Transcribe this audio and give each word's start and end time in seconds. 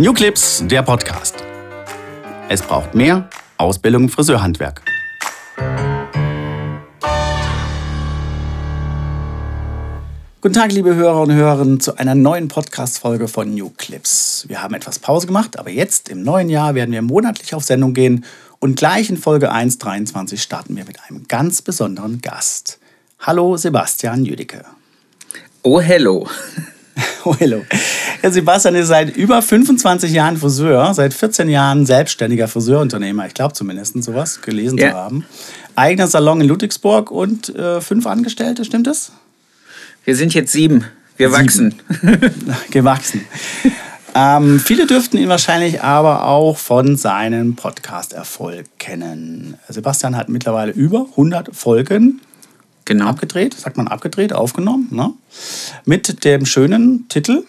New 0.00 0.14
Clips, 0.14 0.64
der 0.66 0.80
Podcast. 0.80 1.44
Es 2.48 2.62
braucht 2.62 2.94
mehr 2.94 3.28
Ausbildung 3.58 4.04
im 4.04 4.08
Friseurhandwerk. 4.08 4.80
Guten 10.40 10.54
Tag, 10.54 10.72
liebe 10.72 10.94
Hörer 10.94 11.20
und 11.20 11.34
Hörerinnen, 11.34 11.80
zu 11.80 11.98
einer 11.98 12.14
neuen 12.14 12.48
Podcast-Folge 12.48 13.28
von 13.28 13.54
New 13.54 13.68
Clips. 13.76 14.46
Wir 14.48 14.62
haben 14.62 14.72
etwas 14.72 15.00
Pause 15.00 15.26
gemacht, 15.26 15.58
aber 15.58 15.68
jetzt 15.68 16.08
im 16.08 16.22
neuen 16.22 16.48
Jahr 16.48 16.74
werden 16.74 16.92
wir 16.92 17.02
monatlich 17.02 17.54
auf 17.54 17.64
Sendung 17.64 17.92
gehen 17.92 18.24
und 18.58 18.76
gleich 18.76 19.10
in 19.10 19.18
Folge 19.18 19.52
1.23 19.52 20.38
starten 20.38 20.78
wir 20.78 20.86
mit 20.86 20.96
einem 21.10 21.28
ganz 21.28 21.60
besonderen 21.60 22.22
Gast. 22.22 22.78
Hallo, 23.18 23.58
Sebastian 23.58 24.24
Jüdicke. 24.24 24.64
Oh, 25.60 25.78
hello. 25.78 26.26
Oh, 27.24 27.34
hello. 27.38 27.62
Herr 28.22 28.32
Sebastian 28.32 28.74
ist 28.76 28.88
seit 28.88 29.14
über 29.14 29.42
25 29.42 30.10
Jahren 30.10 30.38
Friseur, 30.38 30.94
seit 30.94 31.12
14 31.12 31.50
Jahren 31.50 31.84
selbstständiger 31.84 32.48
Friseurunternehmer, 32.48 33.26
ich 33.26 33.34
glaube 33.34 33.52
zumindest 33.52 34.02
sowas 34.02 34.40
gelesen 34.40 34.78
ja. 34.78 34.90
zu 34.90 34.96
haben. 34.96 35.26
Eigener 35.76 36.06
Salon 36.06 36.40
in 36.40 36.48
Ludwigsburg 36.48 37.10
und 37.10 37.54
äh, 37.54 37.82
fünf 37.82 38.06
Angestellte, 38.06 38.64
stimmt 38.64 38.86
das? 38.86 39.12
Wir 40.04 40.16
sind 40.16 40.32
jetzt 40.32 40.52
sieben. 40.52 40.86
Wir 41.18 41.30
sieben. 41.30 41.42
wachsen. 41.42 41.74
Gewachsen. 42.70 43.26
Ähm, 44.14 44.58
viele 44.58 44.86
dürften 44.86 45.18
ihn 45.18 45.28
wahrscheinlich 45.28 45.82
aber 45.82 46.26
auch 46.26 46.56
von 46.56 46.96
seinem 46.96 47.54
Podcast-Erfolg 47.54 48.66
kennen. 48.78 49.56
Sebastian 49.68 50.16
hat 50.16 50.28
mittlerweile 50.28 50.72
über 50.72 51.06
100 51.10 51.54
Folgen 51.54 52.20
genau. 52.90 53.06
abgedreht, 53.06 53.54
sagt 53.54 53.76
man 53.76 53.88
abgedreht, 53.88 54.32
aufgenommen, 54.32 54.88
ne? 54.90 55.12
mit 55.84 56.24
dem 56.24 56.44
schönen 56.44 57.08
Titel 57.08 57.44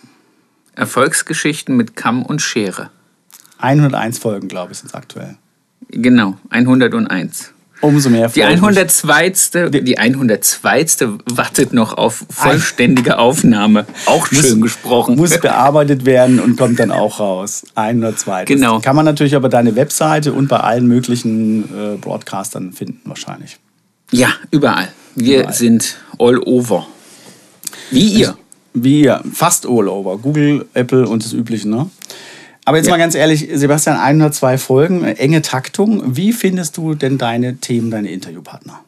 Erfolgsgeschichten 0.76 1.76
mit 1.76 1.96
Kamm 1.96 2.24
und 2.24 2.42
Schere. 2.42 2.92
101 3.58 4.20
Folgen, 4.20 4.48
glaube 4.48 4.72
ich, 4.72 4.78
sind 4.78 4.88
es 4.88 4.94
aktuell. 4.94 5.36
Genau, 5.90 6.38
101. 6.52 7.54
Umso 7.82 8.12
mehr 8.12 8.30
Die 8.30 8.44
102. 8.44 9.70
Die 9.72 9.98
102. 9.98 10.86
wartet 11.26 11.74
noch 11.74 11.98
auf 11.98 12.24
vollständige 12.30 13.18
Aufnahme. 13.18 13.88
Auch 14.06 14.28
schön 14.28 14.60
muss, 14.60 14.70
gesprochen. 14.70 15.16
Muss 15.16 15.40
bearbeitet 15.40 16.06
werden 16.06 16.40
und 16.40 16.58
kommt 16.58 16.80
dann 16.80 16.92
auch 16.92 17.20
raus. 17.20 17.64
102. 17.74 18.46
Genau. 18.46 18.76
Das 18.76 18.84
kann 18.84 18.96
man 18.96 19.06
natürlich 19.06 19.36
aber 19.36 19.50
deine 19.50 19.76
Webseite 19.76 20.34
und 20.34 20.48
bei 20.48 20.60
allen 20.60 20.88
möglichen 20.88 21.64
äh, 21.64 21.98
Broadcastern 21.98 22.72
finden 22.72 23.02
wahrscheinlich. 23.06 23.58
Ja, 24.12 24.30
überall. 24.52 24.90
Wir 25.16 25.40
überall. 25.40 25.54
sind 25.54 25.98
all 26.20 26.40
over. 26.40 26.88
Wie 27.90 28.08
ihr. 28.08 28.38
Wie 28.74 29.02
ihr. 29.02 29.22
Fast 29.34 29.66
all 29.66 29.88
over. 29.88 30.18
Google, 30.18 30.66
Apple 30.74 31.08
und 31.08 31.24
das 31.24 31.34
Übliche, 31.34 31.70
ne? 31.70 31.90
Aber 32.64 32.78
jetzt 32.78 32.88
ja. 32.88 32.92
mal 32.92 32.98
ganz 32.98 33.16
ehrlich, 33.16 33.50
Sebastian, 33.54 33.98
102 33.98 34.58
Folgen, 34.58 35.04
enge 35.04 35.42
Taktung. 35.42 36.16
Wie 36.16 36.32
findest 36.32 36.78
du 36.78 36.94
denn 36.94 37.18
deine 37.18 37.58
Themen, 37.58 37.90
deine 37.90 38.12
Interviewpartner? 38.12 38.80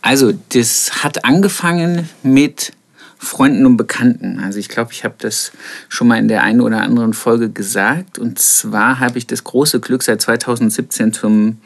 Also, 0.00 0.32
das 0.50 1.04
hat 1.04 1.24
angefangen 1.24 2.08
mit 2.22 2.72
Freunden 3.18 3.66
und 3.66 3.76
Bekannten. 3.76 4.38
Also 4.38 4.60
ich 4.60 4.68
glaube, 4.68 4.92
ich 4.92 5.04
habe 5.04 5.16
das 5.18 5.52
schon 5.88 6.06
mal 6.06 6.18
in 6.18 6.28
der 6.28 6.42
einen 6.42 6.60
oder 6.60 6.82
anderen 6.82 7.14
Folge 7.14 7.50
gesagt. 7.50 8.18
Und 8.18 8.38
zwar 8.38 9.00
habe 9.00 9.18
ich 9.18 9.26
das 9.26 9.42
große 9.42 9.80
Glück, 9.80 10.04
seit 10.04 10.22
2017 10.22 11.12
zum 11.12 11.58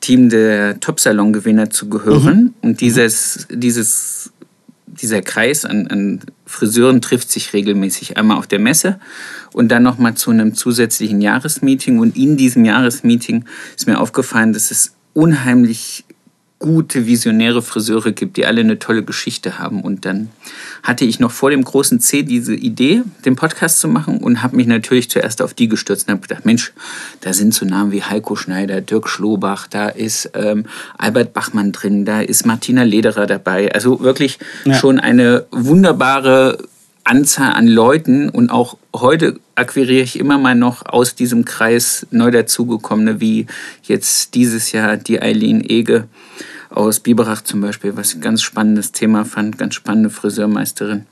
Team 0.00 0.28
der 0.28 0.80
Top-Salon-Gewinner 0.80 1.70
zu 1.70 1.88
gehören. 1.88 2.42
Mhm. 2.42 2.54
Und 2.62 2.80
dieses, 2.80 3.46
dieses 3.50 4.32
dieser 5.00 5.22
Kreis 5.22 5.64
an, 5.64 5.86
an 5.88 6.20
Friseuren 6.46 7.00
trifft 7.00 7.30
sich 7.30 7.52
regelmäßig. 7.52 8.16
Einmal 8.16 8.38
auf 8.38 8.46
der 8.46 8.58
Messe 8.58 8.98
und 9.52 9.68
dann 9.68 9.82
nochmal 9.82 10.14
zu 10.14 10.30
einem 10.30 10.54
zusätzlichen 10.54 11.20
Jahresmeeting. 11.20 11.98
Und 11.98 12.16
in 12.16 12.36
diesem 12.36 12.64
Jahresmeeting 12.64 13.44
ist 13.76 13.86
mir 13.86 14.00
aufgefallen, 14.00 14.52
dass 14.52 14.70
es 14.70 14.94
unheimlich 15.14 16.04
gute, 16.58 17.06
visionäre 17.06 17.62
Friseure 17.62 18.10
gibt, 18.10 18.36
die 18.36 18.44
alle 18.44 18.60
eine 18.60 18.78
tolle 18.78 19.04
Geschichte 19.04 19.58
haben. 19.58 19.80
Und 19.82 20.04
dann 20.04 20.30
hatte 20.82 21.04
ich 21.04 21.20
noch 21.20 21.30
vor 21.30 21.50
dem 21.50 21.62
großen 21.62 22.00
C 22.00 22.24
diese 22.24 22.54
Idee, 22.54 23.02
den 23.24 23.36
Podcast 23.36 23.78
zu 23.78 23.86
machen 23.86 24.18
und 24.18 24.42
habe 24.42 24.56
mich 24.56 24.66
natürlich 24.66 25.08
zuerst 25.08 25.40
auf 25.40 25.54
die 25.54 25.68
gestürzt 25.68 26.08
und 26.08 26.14
habe 26.14 26.22
gedacht, 26.22 26.44
Mensch, 26.44 26.72
da 27.20 27.32
sind 27.32 27.54
so 27.54 27.64
Namen 27.64 27.92
wie 27.92 28.02
Heiko 28.02 28.34
Schneider, 28.34 28.80
Dirk 28.80 29.08
Schlobach, 29.08 29.68
da 29.68 29.88
ist 29.88 30.30
ähm, 30.34 30.64
Albert 30.96 31.32
Bachmann 31.32 31.70
drin, 31.70 32.04
da 32.04 32.20
ist 32.20 32.44
Martina 32.44 32.82
Lederer 32.82 33.26
dabei. 33.26 33.72
Also 33.72 34.00
wirklich 34.00 34.38
ja. 34.64 34.74
schon 34.74 34.98
eine 34.98 35.46
wunderbare 35.52 36.58
Anzahl 37.08 37.52
an 37.52 37.66
Leuten 37.66 38.28
und 38.28 38.50
auch 38.50 38.76
heute 38.94 39.40
akquiriere 39.54 40.02
ich 40.02 40.18
immer 40.18 40.36
mal 40.36 40.54
noch 40.54 40.84
aus 40.86 41.14
diesem 41.14 41.44
Kreis 41.44 42.06
neu 42.10 42.30
dazugekommene, 42.30 43.20
wie 43.20 43.46
jetzt 43.82 44.34
dieses 44.34 44.72
Jahr 44.72 44.96
die 44.96 45.20
Eileen 45.20 45.62
Ege 45.66 46.06
aus 46.70 47.00
Biberach 47.00 47.42
zum 47.42 47.62
Beispiel, 47.62 47.96
was 47.96 48.10
ich 48.10 48.16
ein 48.16 48.20
ganz 48.20 48.42
spannendes 48.42 48.92
Thema 48.92 49.24
fand, 49.24 49.56
ganz 49.56 49.74
spannende 49.74 50.10
Friseurmeisterin. 50.10 51.06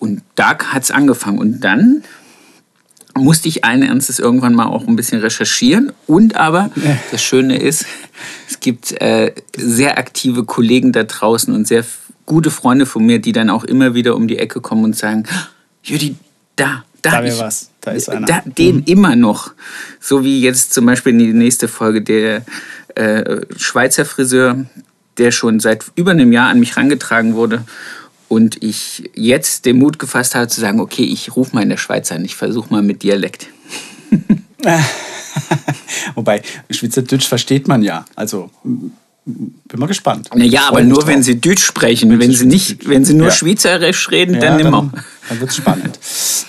Und 0.00 0.22
da 0.34 0.58
hat 0.58 0.82
es 0.82 0.90
angefangen. 0.90 1.38
Und 1.38 1.60
dann 1.60 2.02
musste 3.14 3.48
ich 3.48 3.64
allen 3.64 3.82
Ernstes 3.82 4.18
irgendwann 4.18 4.54
mal 4.54 4.66
auch 4.66 4.86
ein 4.86 4.96
bisschen 4.96 5.20
recherchieren. 5.20 5.92
Und 6.06 6.36
aber 6.36 6.70
das 7.12 7.22
Schöne 7.22 7.58
ist, 7.58 7.86
es 8.48 8.60
gibt 8.60 9.00
äh, 9.00 9.32
sehr 9.56 9.98
aktive 9.98 10.44
Kollegen 10.44 10.92
da 10.92 11.04
draußen 11.04 11.54
und 11.54 11.68
sehr 11.68 11.84
gute 12.26 12.50
Freunde 12.50 12.86
von 12.86 13.04
mir, 13.04 13.18
die 13.18 13.32
dann 13.32 13.50
auch 13.50 13.64
immer 13.64 13.94
wieder 13.94 14.16
um 14.16 14.28
die 14.28 14.38
Ecke 14.38 14.60
kommen 14.60 14.84
und 14.84 14.96
sagen, 14.96 15.24
Judy, 15.82 16.16
da, 16.56 16.84
da, 17.02 17.10
da, 17.10 17.24
ich, 17.24 17.38
was. 17.38 17.70
da 17.80 17.90
ist 17.92 18.08
einer. 18.08 18.26
Da, 18.26 18.42
den 18.44 18.76
mhm. 18.76 18.82
immer 18.86 19.16
noch. 19.16 19.52
So 20.00 20.24
wie 20.24 20.40
jetzt 20.40 20.72
zum 20.72 20.86
Beispiel 20.86 21.12
in 21.12 21.18
die 21.18 21.32
nächste 21.32 21.68
Folge 21.68 22.02
der 22.02 22.44
äh, 22.94 23.40
Schweizer 23.56 24.04
Friseur, 24.04 24.66
der 25.18 25.30
schon 25.30 25.60
seit 25.60 25.84
über 25.94 26.12
einem 26.12 26.32
Jahr 26.32 26.50
an 26.50 26.60
mich 26.60 26.76
herangetragen 26.76 27.34
wurde. 27.34 27.64
Und 28.28 28.62
ich 28.62 29.10
jetzt 29.14 29.66
den 29.66 29.78
Mut 29.78 29.98
gefasst 29.98 30.34
habe 30.34 30.48
zu 30.48 30.60
sagen, 30.60 30.80
okay, 30.80 31.04
ich 31.04 31.36
rufe 31.36 31.54
mal 31.54 31.62
in 31.62 31.68
der 31.68 31.76
Schweiz 31.76 32.10
an, 32.12 32.24
ich 32.24 32.34
versuche 32.34 32.72
mal 32.72 32.82
mit 32.82 33.02
Dialekt. 33.02 33.48
Wobei, 36.14 36.42
Schweizerdeutsch 36.70 37.28
versteht 37.28 37.68
man 37.68 37.82
ja. 37.82 38.06
Also 38.14 38.50
bin 39.24 39.78
mal 39.78 39.86
gespannt. 39.86 40.28
Naja, 40.34 40.68
aber 40.68 40.82
nur 40.82 41.06
wenn 41.06 41.22
sie 41.22 41.40
Deutsch 41.40 41.64
sprechen. 41.64 42.10
Wenn, 42.10 42.20
wenn 42.20 42.32
sie 42.32 42.46
nicht, 42.46 42.88
wenn 42.88 43.04
sie 43.04 43.14
nur 43.14 43.28
ja. 43.28 43.32
Schweizerisch 43.32 44.10
reden, 44.10 44.34
ja, 44.34 44.40
dann 44.40 44.56
nimmer. 44.56 44.90
Dann, 44.92 45.04
dann 45.28 45.40
wird 45.40 45.50
es 45.50 45.56
spannend. 45.56 45.98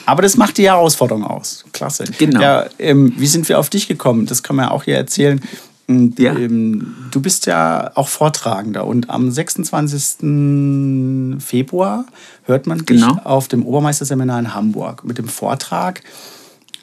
aber 0.05 0.23
das 0.23 0.37
macht 0.37 0.57
die 0.57 0.65
Herausforderung 0.65 1.23
aus. 1.23 1.65
Klasse. 1.71 2.05
Genau. 2.17 2.41
Ja, 2.41 2.65
ähm, 2.79 3.13
wie 3.17 3.27
sind 3.27 3.47
wir 3.47 3.59
auf 3.59 3.69
dich 3.69 3.87
gekommen? 3.87 4.25
Das 4.25 4.41
kann 4.41 4.55
man 4.55 4.65
ja 4.65 4.71
auch 4.71 4.83
hier 4.83 4.97
erzählen. 4.97 5.39
Und, 5.87 6.17
ja. 6.17 6.35
ähm, 6.35 6.95
du 7.11 7.21
bist 7.21 7.45
ja 7.45 7.91
auch 7.95 8.07
Vortragender 8.07 8.87
und 8.87 9.09
am 9.09 9.29
26. 9.29 11.41
Februar 11.43 12.05
hört 12.45 12.67
man 12.67 12.79
dich 12.79 13.01
genau. 13.01 13.19
auf 13.23 13.49
dem 13.49 13.65
Obermeisterseminar 13.65 14.39
in 14.39 14.53
Hamburg 14.53 15.03
mit 15.03 15.17
dem 15.17 15.27
Vortrag 15.27 16.01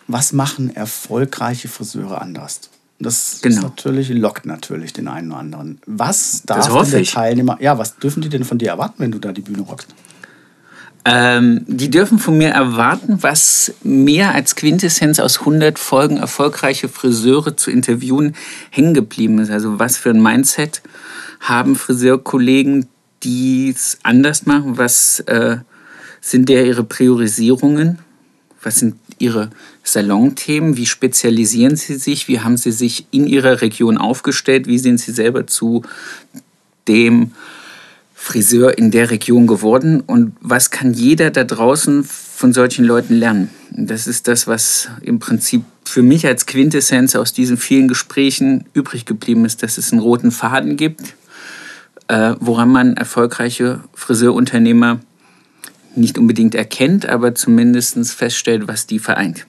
Was 0.07 0.35
machen 0.35 0.77
erfolgreiche 0.77 1.69
Friseure 1.69 2.21
anders? 2.21 2.61
Das 3.01 3.41
genau. 3.41 3.63
natürlich, 3.63 4.11
lockt 4.11 4.45
natürlich 4.45 4.93
den 4.93 5.09
einen 5.09 5.31
oder 5.31 5.41
anderen. 5.41 5.81
Was 5.87 6.43
darf 6.45 6.69
denn 6.69 6.91
der 6.91 7.05
Teilnehmer, 7.05 7.57
ja, 7.61 7.79
was 7.79 7.97
dürfen 7.97 8.21
die 8.21 8.29
denn 8.29 8.45
von 8.45 8.59
dir 8.59 8.69
erwarten, 8.69 8.97
wenn 8.99 9.11
du 9.11 9.19
da 9.19 9.33
die 9.33 9.41
Bühne 9.41 9.63
rockst? 9.63 9.89
Ähm, 11.07 11.65
die 11.67 11.89
dürfen 11.89 12.19
von 12.19 12.37
mir 12.37 12.51
erwarten, 12.51 13.23
was 13.23 13.73
mehr 13.83 14.35
als 14.35 14.55
Quintessenz 14.55 15.19
aus 15.19 15.41
100 15.41 15.79
Folgen 15.79 16.19
erfolgreiche 16.19 16.91
Friseure 16.91 17.57
zu 17.57 17.71
interviewen 17.71 18.35
hängen 18.69 18.93
geblieben 18.93 19.39
ist. 19.39 19.51
Also 19.51 19.79
was 19.79 19.97
für 19.97 20.11
ein 20.11 20.23
Mindset 20.23 20.83
haben 21.41 21.77
Friseurkollegen, 21.77 22.87
die 23.23 23.71
es 23.71 23.99
anders 24.03 24.45
machen? 24.45 24.77
Was 24.77 25.21
äh, 25.21 25.57
sind 26.21 26.51
der 26.51 26.67
ihre 26.67 26.85
Priorisierungen? 26.85 27.99
Was 28.63 28.79
sind 28.79 28.97
ihre 29.19 29.51
Salonthemen? 29.83 30.77
Wie 30.77 30.87
spezialisieren 30.87 31.77
Sie 31.77 31.95
sich? 31.95 32.29
Wie 32.29 32.41
haben 32.41 32.57
Sie 32.57 32.73
sich 32.73 33.07
in 33.11 33.27
Ihrer 33.27 33.63
Region 33.63 33.97
aufgestellt? 33.97 34.67
Wie 34.67 34.79
sind 34.79 35.01
Sie 35.01 35.13
selber 35.13 35.47
zu 35.47 35.83
dem 36.89 37.33
Friseur 38.15 38.77
in 38.77 38.91
der 38.91 39.11
Region 39.11 39.47
geworden? 39.47 40.03
Und 40.03 40.37
was 40.41 40.71
kann 40.71 40.93
jeder 40.93 41.31
da 41.31 41.45
draußen 41.45 42.05
von 42.05 42.53
solchen 42.53 42.85
Leuten 42.85 43.15
lernen? 43.15 43.51
Das 43.71 44.07
ist 44.07 44.29
das, 44.29 44.47
was 44.47 44.89
im 45.01 45.19
Prinzip 45.21 45.63
für 45.85 46.03
mich 46.03 46.27
als 46.27 46.45
Quintessenz 46.45 47.17
aus 47.17 47.33
diesen 47.33 47.57
vielen 47.57 47.89
Gesprächen 47.89 48.67
übrig 48.75 49.07
geblieben 49.07 49.45
ist, 49.47 49.63
dass 49.63 49.79
es 49.79 49.91
einen 49.91 50.03
roten 50.03 50.31
Faden 50.31 50.77
gibt, 50.77 51.17
äh, 52.09 52.35
woran 52.41 52.69
man 52.69 52.97
erfolgreiche 52.97 53.81
Friseurunternehmer 53.95 55.01
nicht 55.97 56.19
unbedingt 56.19 56.55
erkennt, 56.55 57.07
aber 57.07 57.35
zumindest 57.35 57.99
feststellt, 58.13 58.69
was 58.69 58.87
die 58.87 58.99
vereint. 58.99 59.47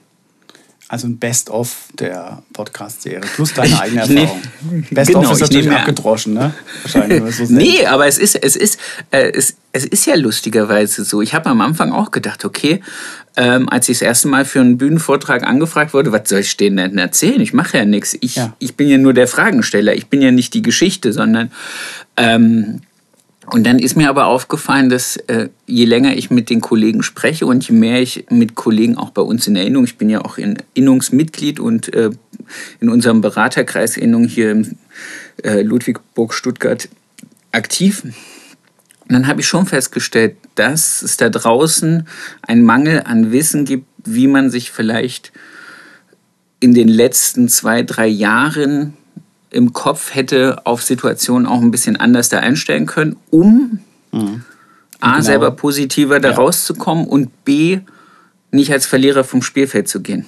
Also 0.92 1.06
ein 1.06 1.16
Best-of 1.16 1.88
der 1.98 2.42
Podcast-Serie 2.52 3.22
plus 3.34 3.54
deine 3.54 3.80
eigene 3.80 4.00
Erfahrung. 4.02 4.42
Best-of 4.90 5.22
genau, 5.22 5.32
ist 5.32 5.40
natürlich 5.40 5.70
abgedroschen, 5.70 6.34
ne? 6.34 6.52
Wahrscheinlich. 6.82 7.34
So 7.34 7.44
nee, 7.48 7.86
aber 7.86 8.06
es 8.06 8.18
ist, 8.18 8.34
es, 8.34 8.56
ist, 8.56 8.78
äh, 9.10 9.30
es, 9.30 9.56
es 9.72 9.86
ist 9.86 10.04
ja 10.04 10.16
lustigerweise 10.16 11.04
so. 11.04 11.22
Ich 11.22 11.32
habe 11.32 11.48
am 11.48 11.62
Anfang 11.62 11.92
auch 11.92 12.10
gedacht, 12.10 12.44
okay, 12.44 12.82
ähm, 13.36 13.70
als 13.70 13.88
ich 13.88 14.00
das 14.00 14.06
erste 14.06 14.28
Mal 14.28 14.44
für 14.44 14.60
einen 14.60 14.76
Bühnenvortrag 14.76 15.44
angefragt 15.44 15.94
wurde, 15.94 16.12
was 16.12 16.28
soll 16.28 16.40
ich 16.40 16.50
stehen 16.50 16.76
denn 16.76 16.98
erzählen? 16.98 17.40
Ich 17.40 17.54
mache 17.54 17.78
ja 17.78 17.86
nichts. 17.86 18.14
Ich, 18.20 18.36
ja. 18.36 18.54
ich 18.58 18.76
bin 18.76 18.86
ja 18.88 18.98
nur 18.98 19.14
der 19.14 19.28
Fragensteller. 19.28 19.94
Ich 19.94 20.08
bin 20.08 20.20
ja 20.20 20.30
nicht 20.30 20.52
die 20.52 20.60
Geschichte, 20.60 21.14
sondern 21.14 21.52
ähm, 22.18 22.82
und 23.46 23.66
dann 23.66 23.78
ist 23.78 23.96
mir 23.96 24.08
aber 24.08 24.26
aufgefallen, 24.26 24.88
dass 24.88 25.16
äh, 25.16 25.48
je 25.66 25.84
länger 25.84 26.16
ich 26.16 26.30
mit 26.30 26.48
den 26.48 26.60
Kollegen 26.60 27.02
spreche 27.02 27.44
und 27.46 27.66
je 27.68 27.74
mehr 27.74 28.00
ich 28.00 28.26
mit 28.30 28.54
Kollegen 28.54 28.96
auch 28.96 29.10
bei 29.10 29.22
uns 29.22 29.46
in 29.48 29.54
der 29.54 29.64
Innung, 29.64 29.84
ich 29.84 29.98
bin 29.98 30.08
ja 30.08 30.24
auch 30.24 30.38
in 30.38 30.58
Innungsmitglied 30.74 31.58
und 31.58 31.92
äh, 31.92 32.10
in 32.80 32.88
unserem 32.88 33.20
Beraterkreis 33.20 33.96
Innung 33.96 34.26
hier 34.26 34.52
im 34.52 34.76
äh, 35.42 35.62
Ludwigsburg 35.62 36.34
Stuttgart 36.34 36.88
aktiv. 37.50 38.04
Und 38.04 38.14
dann 39.08 39.26
habe 39.26 39.40
ich 39.40 39.48
schon 39.48 39.66
festgestellt, 39.66 40.36
dass 40.54 41.02
es 41.02 41.16
da 41.16 41.28
draußen 41.28 42.06
einen 42.42 42.62
Mangel 42.62 43.02
an 43.04 43.32
Wissen 43.32 43.64
gibt, 43.64 43.86
wie 44.04 44.28
man 44.28 44.50
sich 44.50 44.70
vielleicht 44.70 45.32
in 46.60 46.74
den 46.74 46.88
letzten 46.88 47.48
zwei, 47.48 47.82
drei 47.82 48.06
Jahren 48.06 48.96
im 49.52 49.72
Kopf 49.72 50.14
hätte 50.14 50.62
auf 50.64 50.82
Situationen 50.82 51.46
auch 51.46 51.60
ein 51.60 51.70
bisschen 51.70 51.96
anders 51.96 52.28
da 52.28 52.38
einstellen 52.38 52.86
können, 52.86 53.16
um 53.30 53.78
mhm. 54.10 54.44
A, 55.00 55.12
genau. 55.12 55.24
selber 55.24 55.50
positiver 55.50 56.20
da 56.20 56.30
ja. 56.30 56.36
rauszukommen 56.36 57.06
und 57.06 57.44
B, 57.44 57.80
nicht 58.50 58.72
als 58.72 58.86
Verlierer 58.86 59.24
vom 59.24 59.42
Spielfeld 59.42 59.88
zu 59.88 60.00
gehen. 60.00 60.26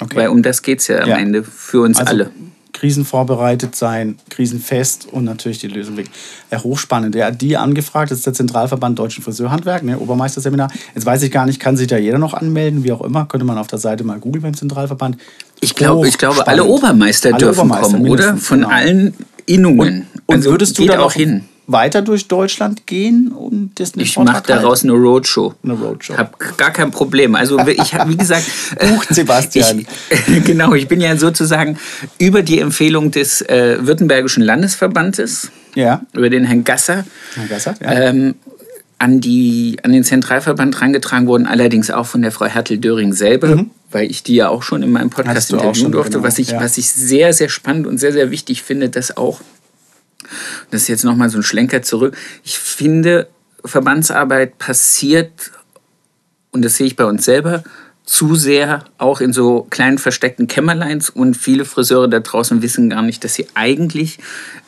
Okay. 0.00 0.16
Weil 0.16 0.28
um 0.28 0.42
das 0.42 0.62
geht 0.62 0.80
es 0.80 0.88
ja 0.88 1.00
am 1.00 1.08
ja. 1.08 1.16
Ende 1.16 1.44
für 1.44 1.82
uns 1.82 1.98
also, 1.98 2.10
alle. 2.10 2.30
Krisenvorbereitet 2.72 3.76
sein, 3.76 4.16
krisenfest 4.30 5.06
und 5.12 5.24
natürlich 5.24 5.58
die 5.58 5.68
Lösung 5.68 5.96
weg. 5.96 6.08
Ja, 6.50 6.62
hochspannend. 6.62 7.14
Hat 7.16 7.40
die 7.40 7.56
angefragt, 7.56 8.10
das 8.10 8.18
ist 8.18 8.26
der 8.26 8.32
Zentralverband 8.32 8.98
Deutschen 8.98 9.22
Friseurhandwerk, 9.22 9.82
ne, 9.82 9.98
Obermeisterseminar. 9.98 10.70
Jetzt 10.94 11.04
weiß 11.04 11.22
ich 11.22 11.30
gar 11.30 11.46
nicht, 11.46 11.60
kann 11.60 11.76
sich 11.76 11.88
da 11.88 11.98
jeder 11.98 12.18
noch 12.18 12.34
anmelden, 12.34 12.82
wie 12.82 12.92
auch 12.92 13.02
immer. 13.02 13.26
Könnte 13.26 13.44
man 13.44 13.58
auf 13.58 13.66
der 13.66 13.78
Seite 13.78 14.04
mal 14.04 14.18
googeln 14.18 14.42
beim 14.42 14.54
Zentralverband. 14.54 15.18
Ich, 15.60 15.74
glaub, 15.74 16.04
ich 16.04 16.18
glaube, 16.18 16.46
alle 16.46 16.64
Obermeister 16.64 17.30
alle 17.30 17.38
dürfen 17.38 17.60
Obermeister, 17.60 17.96
kommen, 17.98 18.08
oder? 18.08 18.36
Von 18.36 18.60
genau. 18.60 18.70
allen 18.70 19.14
Innungen. 19.46 20.06
Und, 20.16 20.22
und 20.26 20.36
also 20.36 20.50
würdest 20.50 20.78
du 20.78 20.86
da 20.86 21.00
auch 21.00 21.12
hin? 21.12 21.44
weiter 21.72 22.02
durch 22.02 22.26
Deutschland 22.28 22.86
gehen 22.86 23.28
und 23.28 23.78
das 23.78 23.92
Ich 23.96 24.16
mache 24.16 24.42
daraus 24.46 24.82
eine 24.82 24.92
Roadshow. 24.92 25.54
Eine 25.62 25.74
Roadshow. 25.74 26.16
Hab 26.16 26.56
gar 26.56 26.72
kein 26.72 26.90
Problem. 26.90 27.34
Also 27.34 27.58
ich 27.58 27.94
habe, 27.94 28.10
wie 28.10 28.16
gesagt, 28.16 28.44
Bucht 28.80 29.14
Sebastian. 29.14 29.86
Ich, 30.26 30.44
genau, 30.44 30.74
ich 30.74 30.88
bin 30.88 31.00
ja 31.00 31.16
sozusagen 31.16 31.78
über 32.18 32.42
die 32.42 32.58
Empfehlung 32.58 33.10
des 33.10 33.42
äh, 33.42 33.78
Württembergischen 33.80 34.42
Landesverbandes, 34.42 35.50
ja. 35.74 36.02
über 36.12 36.30
den 36.30 36.44
Herrn 36.44 36.64
Gasser, 36.64 37.04
Herr 37.34 37.46
Gasser 37.46 37.74
ja. 37.80 37.92
ähm, 37.92 38.34
an, 38.98 39.20
die, 39.20 39.78
an 39.82 39.92
den 39.92 40.04
Zentralverband 40.04 40.76
herangetragen 40.76 41.26
worden, 41.26 41.46
allerdings 41.46 41.90
auch 41.90 42.06
von 42.06 42.22
der 42.22 42.32
Frau 42.32 42.46
Hertel-Döring 42.46 43.12
selber. 43.12 43.56
Mhm 43.56 43.70
weil 43.90 44.10
ich 44.10 44.22
die 44.22 44.34
ja 44.34 44.48
auch 44.48 44.62
schon 44.62 44.82
in 44.82 44.92
meinem 44.92 45.10
Podcast 45.10 45.52
interviewen 45.52 45.92
durfte, 45.92 46.12
genau. 46.14 46.24
was, 46.24 46.38
ich, 46.38 46.50
ja. 46.50 46.60
was 46.60 46.78
ich 46.78 46.90
sehr, 46.90 47.32
sehr 47.32 47.48
spannend 47.48 47.86
und 47.86 47.98
sehr, 47.98 48.12
sehr 48.12 48.30
wichtig 48.30 48.62
finde, 48.62 48.88
dass 48.88 49.16
auch 49.16 49.40
das 50.70 50.82
ist 50.82 50.88
jetzt 50.88 51.04
nochmal 51.04 51.30
so 51.30 51.38
ein 51.38 51.42
Schlenker 51.42 51.82
zurück. 51.82 52.16
Ich 52.44 52.58
finde, 52.58 53.28
Verbandsarbeit 53.64 54.58
passiert, 54.58 55.52
und 56.52 56.64
das 56.64 56.76
sehe 56.76 56.86
ich 56.86 56.96
bei 56.96 57.04
uns 57.04 57.24
selber, 57.24 57.64
zu 58.04 58.34
sehr 58.34 58.84
auch 58.98 59.20
in 59.20 59.32
so 59.32 59.68
kleinen 59.70 59.98
versteckten 59.98 60.48
Kämmerleins 60.48 61.10
und 61.10 61.36
viele 61.36 61.64
Friseure 61.64 62.08
da 62.08 62.18
draußen 62.18 62.60
wissen 62.60 62.90
gar 62.90 63.02
nicht, 63.02 63.22
dass 63.22 63.34
sie 63.34 63.46
eigentlich 63.54 64.18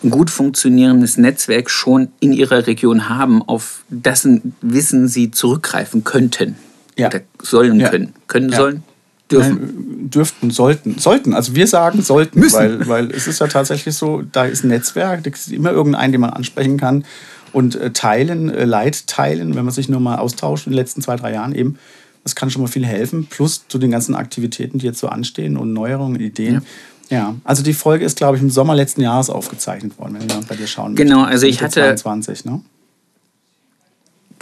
ein 0.05 0.11
gut 0.11 0.31
funktionierendes 0.31 1.17
Netzwerk 1.17 1.69
schon 1.69 2.13
in 2.21 2.33
ihrer 2.33 2.69
Region 2.69 3.09
haben, 3.09 3.43
auf 3.43 3.83
dessen 3.89 4.55
Wissen 4.61 5.09
sie 5.09 5.33
zurückgreifen 5.33 6.05
könnten. 6.05 6.57
Ja. 6.97 7.09
Oder 7.09 7.23
sollen 7.41 7.81
ja. 7.81 7.89
können. 7.89 8.15
Können 8.29 8.51
ja. 8.51 8.57
sollen? 8.57 8.85
Dürfen. 9.33 10.11
Dürften, 10.11 10.51
sollten. 10.51 10.99
Sollten. 10.99 11.35
Also 11.35 11.55
wir 11.55 11.67
sagen 11.67 12.03
sollten, 12.03 12.41
Müssen. 12.41 12.57
Weil, 12.59 12.89
weil 12.89 13.11
es 13.11 13.27
ist 13.27 13.41
ja 13.41 13.47
tatsächlich 13.47 13.95
so, 13.95 14.23
da 14.23 14.45
ist 14.45 14.65
ein 14.65 14.69
Netzwerk, 14.69 15.25
da 15.25 15.31
ist 15.31 15.51
immer 15.51 15.71
irgendeinen, 15.71 16.13
den 16.13 16.21
man 16.21 16.31
ansprechen 16.31 16.77
kann. 16.79 17.05
Und 17.53 17.77
äh, 17.77 17.91
teilen, 17.91 18.49
äh, 18.49 18.65
Leid 18.65 19.07
teilen, 19.07 19.55
wenn 19.55 19.65
man 19.65 19.75
sich 19.75 19.89
nur 19.89 20.01
mal 20.01 20.17
austauscht 20.17 20.67
in 20.67 20.73
den 20.73 20.79
letzten 20.79 21.03
zwei, 21.03 21.17
drei 21.17 21.33
Jahren 21.33 21.55
eben, 21.55 21.79
das 22.25 22.35
kann 22.35 22.51
schon 22.51 22.63
mal 22.63 22.69
viel 22.69 22.87
helfen. 22.87 23.27
Plus 23.27 23.67
zu 23.69 23.79
den 23.79 23.91
ganzen 23.91 24.15
Aktivitäten, 24.15 24.79
die 24.79 24.87
jetzt 24.87 25.01
so 25.01 25.09
anstehen 25.09 25.57
und 25.57 25.73
Neuerungen, 25.73 26.21
Ideen. 26.21 26.63
Ja. 27.11 27.17
ja. 27.17 27.35
also 27.45 27.63
die 27.63 27.75
Folge 27.75 28.05
ist, 28.05 28.17
glaube 28.17 28.37
ich, 28.37 28.43
im 28.43 28.51
Sommer 28.51 28.75
letzten 28.75 29.03
Jahres 29.03 29.29
aufgezeichnet 29.29 29.99
worden, 29.99 30.17
wenn 30.19 30.31
wir 30.31 30.41
bei 30.49 30.57
dir 30.57 30.67
schauen. 30.67 30.95
Genau, 30.95 31.23
also 31.25 31.47
ich 31.47 31.63
hatte. 31.63 31.81
22, 31.81 32.45
ne? 32.45 32.61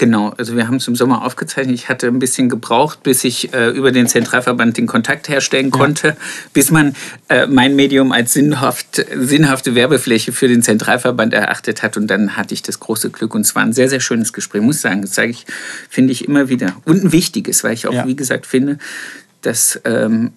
Genau, 0.00 0.30
also 0.38 0.56
wir 0.56 0.66
haben 0.66 0.76
es 0.76 0.88
im 0.88 0.96
Sommer 0.96 1.26
aufgezeichnet. 1.26 1.74
Ich 1.74 1.90
hatte 1.90 2.06
ein 2.06 2.20
bisschen 2.20 2.48
gebraucht, 2.48 3.02
bis 3.02 3.22
ich 3.22 3.52
äh, 3.52 3.68
über 3.68 3.92
den 3.92 4.06
Zentralverband 4.06 4.78
den 4.78 4.86
Kontakt 4.86 5.28
herstellen 5.28 5.70
konnte, 5.70 6.08
ja. 6.08 6.16
bis 6.54 6.70
man 6.70 6.94
äh, 7.28 7.46
mein 7.46 7.76
Medium 7.76 8.10
als 8.10 8.32
sinnhaft, 8.32 9.04
sinnhafte 9.14 9.74
Werbefläche 9.74 10.32
für 10.32 10.48
den 10.48 10.62
Zentralverband 10.62 11.34
erachtet 11.34 11.82
hat. 11.82 11.98
Und 11.98 12.06
dann 12.06 12.38
hatte 12.38 12.54
ich 12.54 12.62
das 12.62 12.80
große 12.80 13.10
Glück 13.10 13.34
und 13.34 13.42
es 13.42 13.54
war 13.54 13.62
ein 13.62 13.74
sehr, 13.74 13.90
sehr 13.90 14.00
schönes 14.00 14.32
Gespräch, 14.32 14.62
muss 14.62 14.76
ich 14.76 14.80
sagen. 14.80 15.02
Das 15.02 15.14
sage 15.14 15.32
ich, 15.32 15.44
finde 15.90 16.12
ich 16.12 16.26
immer 16.26 16.48
wieder. 16.48 16.76
Und 16.86 17.04
ein 17.04 17.12
wichtiges, 17.12 17.62
weil 17.62 17.74
ich 17.74 17.86
auch, 17.86 17.92
ja. 17.92 18.06
wie 18.06 18.16
gesagt, 18.16 18.46
finde, 18.46 18.78
dass 19.42 19.82
ähm, 19.84 20.30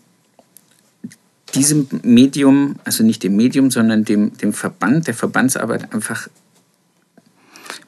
diesem 1.56 1.88
Medium, 2.04 2.75
also 2.83 3.06
nicht 3.06 3.24
dem 3.24 3.38
Medium, 3.38 3.71
sondern 3.71 4.04
dem, 4.04 4.38
dem 4.39 4.51
Verband, 4.51 5.07
der 5.07 5.13
Verbandsarbeit 5.13 5.94
einfach 5.94 6.27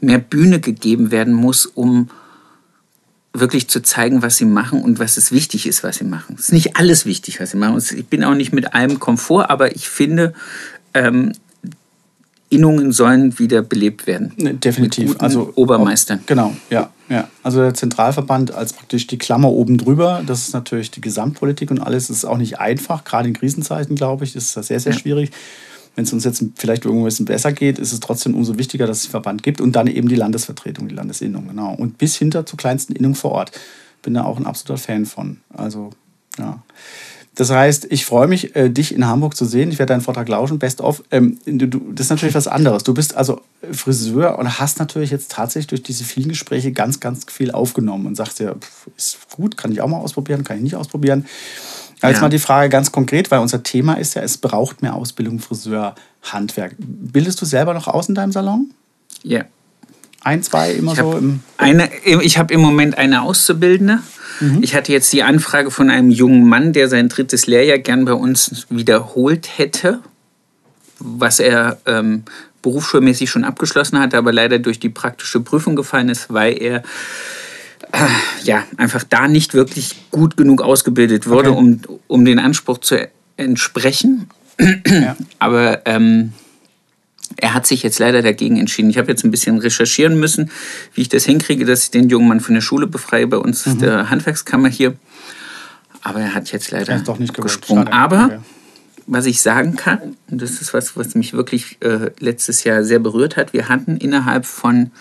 mehr 0.05 0.19
Bühne 0.19 0.59
gegeben 0.59 1.11
werden 1.11 1.33
muss, 1.33 1.65
um 1.65 2.09
wirklich 3.33 3.67
zu 3.67 3.81
zeigen, 3.81 4.21
was 4.21 4.37
sie 4.37 4.45
machen 4.45 4.81
und 4.81 4.99
was 4.99 5.17
es 5.17 5.31
wichtig 5.31 5.67
ist, 5.67 5.83
was 5.83 5.97
sie 5.97 6.05
machen. 6.05 6.35
Es 6.37 6.45
ist 6.45 6.53
nicht 6.53 6.77
alles 6.77 7.05
wichtig, 7.05 7.39
was 7.39 7.51
sie 7.51 7.57
machen. 7.57 7.77
Ich 7.77 8.07
bin 8.07 8.23
auch 8.23 8.35
nicht 8.35 8.53
mit 8.53 8.73
allem 8.73 8.99
Komfort, 8.99 9.49
aber 9.49 9.75
ich 9.75 9.89
finde, 9.89 10.33
ähm, 10.93 11.33
Innungen 12.49 12.91
sollen 12.91 13.37
wieder 13.39 13.61
belebt 13.61 14.07
werden. 14.07 14.31
Ne, 14.37 14.53
definitiv. 14.53 15.15
also 15.19 15.51
Obermeistern. 15.55 16.19
Auch, 16.19 16.25
genau, 16.25 16.55
ja, 16.69 16.91
ja. 17.09 17.27
Also 17.43 17.59
der 17.59 17.73
Zentralverband 17.73 18.53
als 18.53 18.71
praktisch 18.73 19.07
die 19.07 19.17
Klammer 19.17 19.49
oben 19.49 19.77
drüber. 19.77 20.23
Das 20.25 20.47
ist 20.47 20.53
natürlich 20.53 20.91
die 20.91 21.01
Gesamtpolitik 21.01 21.71
und 21.71 21.79
alles. 21.79 22.07
Das 22.07 22.17
ist 22.17 22.25
auch 22.25 22.37
nicht 22.37 22.59
einfach, 22.59 23.03
gerade 23.03 23.27
in 23.27 23.33
Krisenzeiten, 23.33 23.95
glaube 23.95 24.23
ich, 24.23 24.35
ist 24.35 24.55
das 24.55 24.67
sehr, 24.67 24.79
sehr 24.79 24.93
ja. 24.93 24.99
schwierig 24.99 25.31
wenn 25.95 26.03
es 26.03 26.13
uns 26.13 26.25
jetzt 26.25 26.43
vielleicht 26.55 26.85
irgendwo 26.85 27.03
ein 27.03 27.05
bisschen 27.05 27.25
besser 27.25 27.53
geht, 27.53 27.79
ist 27.79 27.93
es 27.93 27.99
trotzdem 28.01 28.35
umso 28.35 28.57
wichtiger, 28.57 28.85
dass 28.85 28.97
es 28.97 29.03
den 29.03 29.11
Verband 29.11 29.43
gibt 29.43 29.61
und 29.61 29.75
dann 29.75 29.87
eben 29.87 30.07
die 30.07 30.15
Landesvertretung, 30.15 30.87
die 30.87 30.95
Landesinnung, 30.95 31.47
genau. 31.47 31.73
Und 31.73 31.97
bis 31.97 32.15
hinter 32.15 32.45
zur 32.45 32.57
kleinsten 32.57 32.93
Innung 32.93 33.15
vor 33.15 33.31
Ort. 33.31 33.51
Bin 34.01 34.13
da 34.13 34.23
auch 34.23 34.37
ein 34.37 34.45
absoluter 34.45 34.77
Fan 34.81 35.05
von. 35.05 35.37
Also, 35.51 35.89
ja. 36.37 36.61
Das 37.35 37.49
heißt, 37.49 37.87
ich 37.89 38.05
freue 38.05 38.27
mich, 38.27 38.55
äh, 38.55 38.69
dich 38.69 38.95
in 38.95 39.05
Hamburg 39.05 39.35
zu 39.35 39.45
sehen. 39.45 39.69
Ich 39.69 39.77
werde 39.77 39.91
deinen 39.93 40.01
Vortrag 40.01 40.29
lauschen, 40.29 40.57
best 40.57 40.79
of. 40.79 41.03
Ähm, 41.11 41.37
das 41.45 42.05
ist 42.05 42.09
natürlich 42.09 42.35
was 42.35 42.47
anderes. 42.47 42.83
Du 42.83 42.93
bist 42.93 43.15
also 43.15 43.41
Friseur 43.71 44.39
und 44.39 44.59
hast 44.59 44.79
natürlich 44.79 45.11
jetzt 45.11 45.31
tatsächlich 45.31 45.67
durch 45.67 45.83
diese 45.83 46.05
vielen 46.05 46.29
Gespräche 46.29 46.71
ganz, 46.71 47.01
ganz 47.01 47.25
viel 47.29 47.51
aufgenommen 47.51 48.05
und 48.05 48.15
sagst 48.15 48.39
dir, 48.39 48.55
ist 48.95 49.17
gut, 49.35 49.57
kann 49.57 49.71
ich 49.71 49.81
auch 49.81 49.87
mal 49.87 49.97
ausprobieren, 49.97 50.45
kann 50.45 50.57
ich 50.57 50.63
nicht 50.63 50.75
ausprobieren. 50.75 51.25
Aber 52.05 52.13
jetzt 52.13 52.21
mal 52.21 52.29
die 52.29 52.39
Frage 52.39 52.69
ganz 52.69 52.91
konkret, 52.91 53.31
weil 53.31 53.39
unser 53.39 53.63
Thema 53.63 53.95
ist 53.95 54.15
ja, 54.15 54.21
es 54.21 54.37
braucht 54.37 54.81
mehr 54.81 54.93
Ausbildung 54.93 55.39
Friseur, 55.39 55.95
Handwerk. 56.23 56.75
Bildest 56.77 57.41
du 57.41 57.45
selber 57.45 57.73
noch 57.73 57.87
aus 57.87 58.09
in 58.09 58.15
deinem 58.15 58.31
Salon? 58.31 58.71
Ja. 59.23 59.45
Ein, 60.23 60.41
zwei, 60.41 60.71
immer 60.71 60.93
ich 60.93 60.99
so? 60.99 61.13
Im 61.13 61.41
eine, 61.57 61.89
ich 62.03 62.37
habe 62.37 62.53
im 62.53 62.59
Moment 62.59 62.97
eine 62.97 63.21
Auszubildende. 63.21 63.99
Mhm. 64.39 64.63
Ich 64.63 64.75
hatte 64.75 64.91
jetzt 64.91 65.13
die 65.13 65.23
Anfrage 65.23 65.69
von 65.69 65.89
einem 65.89 66.09
jungen 66.09 66.47
Mann, 66.47 66.73
der 66.73 66.89
sein 66.89 67.09
drittes 67.09 67.45
Lehrjahr 67.45 67.77
gern 67.77 68.05
bei 68.05 68.13
uns 68.13 68.65
wiederholt 68.69 69.57
hätte, 69.57 69.99
was 70.99 71.39
er 71.39 71.77
ähm, 71.85 72.23
berufsschulmäßig 72.63 73.29
schon 73.29 73.43
abgeschlossen 73.43 73.99
hatte, 73.99 74.17
aber 74.17 74.33
leider 74.33 74.57
durch 74.57 74.79
die 74.79 74.89
praktische 74.89 75.39
Prüfung 75.39 75.75
gefallen 75.75 76.09
ist, 76.09 76.33
weil 76.33 76.59
er 76.59 76.81
ja, 78.43 78.63
einfach 78.77 79.03
da 79.03 79.27
nicht 79.27 79.53
wirklich 79.53 79.95
gut 80.11 80.37
genug 80.37 80.61
ausgebildet 80.61 81.27
wurde, 81.27 81.51
okay. 81.51 81.59
um, 81.59 81.81
um 82.07 82.25
den 82.25 82.39
Anspruch 82.39 82.79
zu 82.79 83.09
entsprechen. 83.37 84.29
Ja. 84.87 85.15
Aber 85.39 85.85
ähm, 85.85 86.33
er 87.37 87.53
hat 87.53 87.67
sich 87.67 87.83
jetzt 87.83 87.99
leider 87.99 88.21
dagegen 88.21 88.57
entschieden. 88.57 88.89
Ich 88.89 88.97
habe 88.97 89.09
jetzt 89.09 89.23
ein 89.23 89.31
bisschen 89.31 89.57
recherchieren 89.57 90.19
müssen, 90.19 90.51
wie 90.93 91.01
ich 91.01 91.09
das 91.09 91.25
hinkriege, 91.25 91.65
dass 91.65 91.83
ich 91.83 91.91
den 91.91 92.09
jungen 92.09 92.27
Mann 92.27 92.39
von 92.39 92.55
der 92.55 92.61
Schule 92.61 92.87
befreie. 92.87 93.27
Bei 93.27 93.37
uns 93.37 93.65
mhm. 93.65 93.71
ist 93.71 93.81
der 93.81 94.09
Handwerkskammer 94.09 94.69
hier. 94.69 94.95
Aber 96.01 96.19
er 96.21 96.33
hat 96.33 96.51
jetzt 96.51 96.71
leider 96.71 97.03
gesprungen. 97.37 97.87
Aber 97.89 98.25
okay. 98.25 98.39
was 99.07 99.25
ich 99.25 99.41
sagen 99.41 99.75
kann, 99.75 100.15
und 100.29 100.41
das 100.41 100.61
ist 100.61 100.73
was, 100.73 100.95
was 100.95 101.15
mich 101.15 101.33
wirklich 101.33 101.77
äh, 101.81 102.11
letztes 102.19 102.63
Jahr 102.63 102.83
sehr 102.83 102.99
berührt 102.99 103.37
hat, 103.37 103.53
wir 103.53 103.69
hatten 103.69 103.97
innerhalb 103.97 104.45
von 104.45 104.91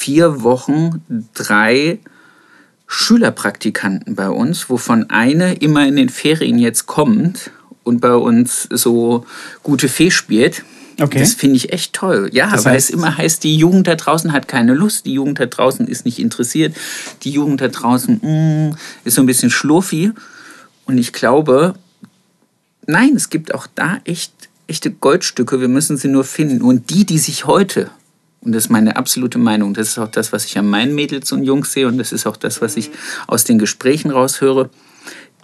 vier 0.00 0.42
Wochen 0.42 1.02
drei 1.34 1.98
Schülerpraktikanten 2.86 4.14
bei 4.14 4.30
uns, 4.30 4.70
wovon 4.70 5.10
eine 5.10 5.54
immer 5.54 5.86
in 5.86 5.96
den 5.96 6.08
Ferien 6.08 6.58
jetzt 6.58 6.86
kommt 6.86 7.50
und 7.84 8.00
bei 8.00 8.14
uns 8.14 8.66
so 8.70 9.26
gute 9.62 9.88
Fee 9.88 10.10
spielt. 10.10 10.64
Okay. 10.98 11.18
Das 11.18 11.34
finde 11.34 11.56
ich 11.56 11.72
echt 11.72 11.92
toll. 11.92 12.30
Ja, 12.32 12.50
das 12.50 12.64
weil 12.64 12.76
es 12.76 12.88
immer 12.88 13.18
heißt, 13.18 13.44
die 13.44 13.56
Jugend 13.56 13.86
da 13.86 13.94
draußen 13.94 14.32
hat 14.32 14.48
keine 14.48 14.72
Lust, 14.72 15.04
die 15.04 15.12
Jugend 15.12 15.38
da 15.38 15.46
draußen 15.46 15.86
ist 15.86 16.06
nicht 16.06 16.18
interessiert, 16.18 16.74
die 17.22 17.30
Jugend 17.30 17.60
da 17.60 17.68
draußen 17.68 18.20
mm, 18.22 18.76
ist 19.04 19.14
so 19.14 19.22
ein 19.22 19.26
bisschen 19.26 19.50
schlurfi. 19.50 20.12
Und 20.86 20.96
ich 20.96 21.12
glaube, 21.12 21.74
nein, 22.86 23.14
es 23.16 23.28
gibt 23.28 23.54
auch 23.54 23.66
da 23.74 23.98
echt 24.04 24.32
echte 24.66 24.90
Goldstücke, 24.90 25.60
wir 25.60 25.68
müssen 25.68 25.98
sie 25.98 26.08
nur 26.08 26.24
finden. 26.24 26.62
Und 26.62 26.88
die, 26.88 27.04
die 27.04 27.18
sich 27.18 27.44
heute, 27.44 27.90
und 28.42 28.52
das 28.52 28.64
ist 28.64 28.70
meine 28.70 28.96
absolute 28.96 29.38
Meinung, 29.38 29.74
das 29.74 29.88
ist 29.88 29.98
auch 29.98 30.08
das, 30.08 30.32
was 30.32 30.46
ich 30.46 30.56
an 30.58 30.68
meinen 30.68 30.94
Mädels 30.94 31.30
und 31.32 31.44
Jungs 31.44 31.72
sehe 31.72 31.86
und 31.86 31.98
das 31.98 32.12
ist 32.12 32.26
auch 32.26 32.36
das, 32.36 32.62
was 32.62 32.76
ich 32.76 32.90
aus 33.26 33.44
den 33.44 33.58
Gesprächen 33.58 34.10
raushöre, 34.10 34.70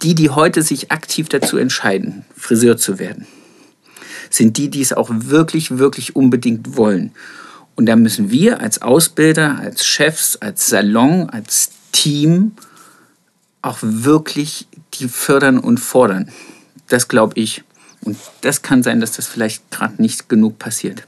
die, 0.01 0.15
die 0.15 0.29
heute 0.29 0.61
sich 0.61 0.91
aktiv 0.91 1.29
dazu 1.29 1.57
entscheiden, 1.57 2.25
Friseur 2.35 2.77
zu 2.77 2.99
werden, 2.99 3.27
sind 4.29 4.57
die, 4.57 4.69
die 4.69 4.81
es 4.81 4.93
auch 4.93 5.09
wirklich, 5.11 5.77
wirklich 5.77 6.15
unbedingt 6.15 6.75
wollen. 6.77 7.11
Und 7.75 7.85
da 7.85 7.95
müssen 7.95 8.31
wir 8.31 8.59
als 8.59 8.81
Ausbilder, 8.81 9.59
als 9.59 9.85
Chefs, 9.85 10.35
als 10.37 10.67
Salon, 10.67 11.29
als 11.29 11.69
Team 11.91 12.53
auch 13.61 13.77
wirklich 13.81 14.67
die 14.95 15.07
fördern 15.07 15.59
und 15.59 15.79
fordern. 15.79 16.31
Das 16.87 17.07
glaube 17.07 17.39
ich. 17.39 17.63
Und 18.01 18.17
das 18.41 18.61
kann 18.61 18.83
sein, 18.83 18.99
dass 18.99 19.13
das 19.13 19.27
vielleicht 19.27 19.69
gerade 19.69 20.01
nicht 20.01 20.29
genug 20.29 20.57
passiert. 20.57 21.03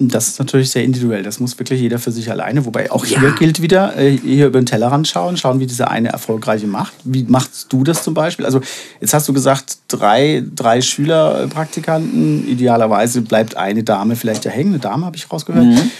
Das 0.00 0.26
ist 0.26 0.40
natürlich 0.40 0.70
sehr 0.70 0.82
individuell. 0.82 1.22
Das 1.22 1.38
muss 1.38 1.56
wirklich 1.58 1.80
jeder 1.80 2.00
für 2.00 2.10
sich 2.10 2.28
alleine. 2.30 2.64
Wobei 2.66 2.90
auch 2.90 3.06
ja. 3.06 3.20
hier 3.20 3.30
gilt 3.32 3.62
wieder, 3.62 3.96
äh, 3.96 4.10
hier 4.10 4.48
über 4.48 4.60
den 4.60 4.66
Tellerrand 4.66 5.06
schauen, 5.06 5.36
schauen, 5.36 5.60
wie 5.60 5.66
dieser 5.66 5.88
eine 5.88 6.08
erfolgreiche 6.08 6.66
macht. 6.66 6.94
Wie 7.04 7.22
machst 7.22 7.72
du 7.72 7.84
das 7.84 8.02
zum 8.02 8.12
Beispiel? 8.12 8.44
Also 8.44 8.60
jetzt 9.00 9.14
hast 9.14 9.28
du 9.28 9.32
gesagt, 9.32 9.78
drei, 9.86 10.42
drei 10.54 10.80
Schülerpraktikanten. 10.80 12.48
Idealerweise 12.48 13.22
bleibt 13.22 13.56
eine 13.56 13.84
Dame 13.84 14.16
vielleicht 14.16 14.44
ja 14.44 14.50
hängen. 14.50 14.70
Eine 14.70 14.80
Dame 14.80 15.06
habe 15.06 15.16
ich 15.16 15.30
rausgehört. 15.30 15.64
Mhm. 15.64 15.90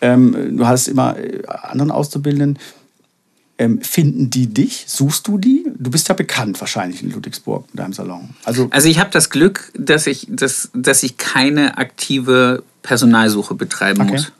Ähm, 0.00 0.56
du 0.56 0.66
hast 0.66 0.88
immer 0.88 1.16
äh, 1.16 1.42
anderen 1.46 1.92
Auszubildenden. 1.92 2.58
Ähm, 3.56 3.80
finden 3.82 4.30
die 4.30 4.48
dich? 4.48 4.84
Suchst 4.88 5.28
du 5.28 5.38
die? 5.38 5.64
Du 5.78 5.88
bist 5.90 6.08
ja 6.08 6.14
bekannt 6.14 6.60
wahrscheinlich 6.60 7.04
in 7.04 7.12
Ludwigsburg 7.12 7.66
in 7.72 7.76
deinem 7.76 7.92
Salon. 7.92 8.30
Also, 8.42 8.66
also 8.70 8.88
ich 8.88 8.98
habe 8.98 9.10
das 9.10 9.30
Glück, 9.30 9.70
dass 9.78 10.08
ich, 10.08 10.26
dass, 10.28 10.70
dass 10.74 11.04
ich 11.04 11.18
keine 11.18 11.78
aktive 11.78 12.64
Personalsuche 12.82 13.54
betreiben 13.54 14.02
okay. 14.02 14.12
muss. 14.12 14.32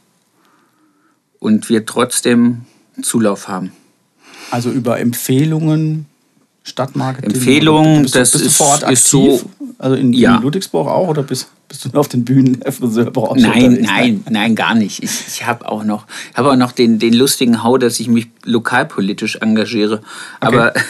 Und 1.39 1.69
wir 1.69 1.87
trotzdem 1.87 2.63
Zulauf 3.03 3.47
haben. 3.47 3.73
Also 4.51 4.71
über 4.71 4.99
Empfehlungen, 4.99 6.07
Stadtmarketing? 6.65 7.35
Empfehlungen, 7.35 8.03
bist, 8.03 8.15
das 8.17 8.33
bist 8.33 8.47
ist, 8.47 8.61
Ort 8.61 8.85
aktiv? 8.85 8.99
Ist 8.99 9.09
so, 9.09 9.51
also 9.79 9.97
in, 9.97 10.13
ja. 10.13 10.37
in 10.37 10.43
Ludwigsburg 10.43 10.89
auch 10.89 11.09
oder 11.09 11.23
bist, 11.23 11.49
bist 11.69 11.85
du 11.85 11.89
nur 11.91 12.01
auf 12.01 12.09
den 12.09 12.25
Bühnen 12.25 12.61
der 12.65 12.73
Friseurbranche? 12.73 13.43
Nein, 13.43 13.79
nein, 13.83 14.25
nein, 14.31 14.55
gar 14.55 14.75
nicht. 14.75 15.03
Ich, 15.03 15.11
ich 15.29 15.47
habe 15.47 15.69
auch 15.69 15.85
noch, 15.85 16.07
hab 16.35 16.47
auch 16.47 16.57
noch 16.57 16.73
den, 16.73 16.99
den 16.99 17.15
lustigen 17.15 17.63
Hau, 17.63 17.79
dass 17.79 18.01
ich 18.01 18.09
mich 18.09 18.29
lokalpolitisch 18.45 19.37
engagiere. 19.37 19.95
Okay. 19.95 20.03
Aber 20.41 20.73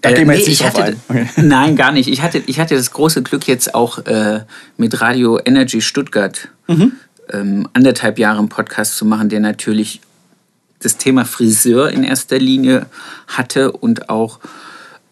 Da 0.00 0.12
gehen 0.12 0.26
wir 0.26 0.34
äh, 0.34 0.38
jetzt 0.38 0.48
nicht 0.48 0.62
drauf 0.62 0.74
hatte, 0.74 0.84
ein. 0.84 1.00
Okay. 1.08 1.28
Nein, 1.42 1.76
gar 1.76 1.92
nicht. 1.92 2.08
Ich 2.08 2.22
hatte, 2.22 2.42
ich 2.46 2.60
hatte 2.60 2.74
das 2.74 2.90
große 2.90 3.22
Glück, 3.22 3.46
jetzt 3.46 3.74
auch 3.74 4.04
äh, 4.06 4.40
mit 4.76 5.00
Radio 5.00 5.38
Energy 5.44 5.80
Stuttgart 5.80 6.48
mhm. 6.66 6.92
ähm, 7.30 7.68
anderthalb 7.72 8.18
Jahre 8.18 8.38
einen 8.38 8.48
Podcast 8.48 8.96
zu 8.96 9.04
machen, 9.04 9.28
der 9.28 9.40
natürlich 9.40 10.00
das 10.80 10.98
Thema 10.98 11.24
Friseur 11.24 11.90
in 11.90 12.04
erster 12.04 12.38
Linie 12.38 12.86
hatte 13.28 13.72
und 13.72 14.10
auch 14.10 14.40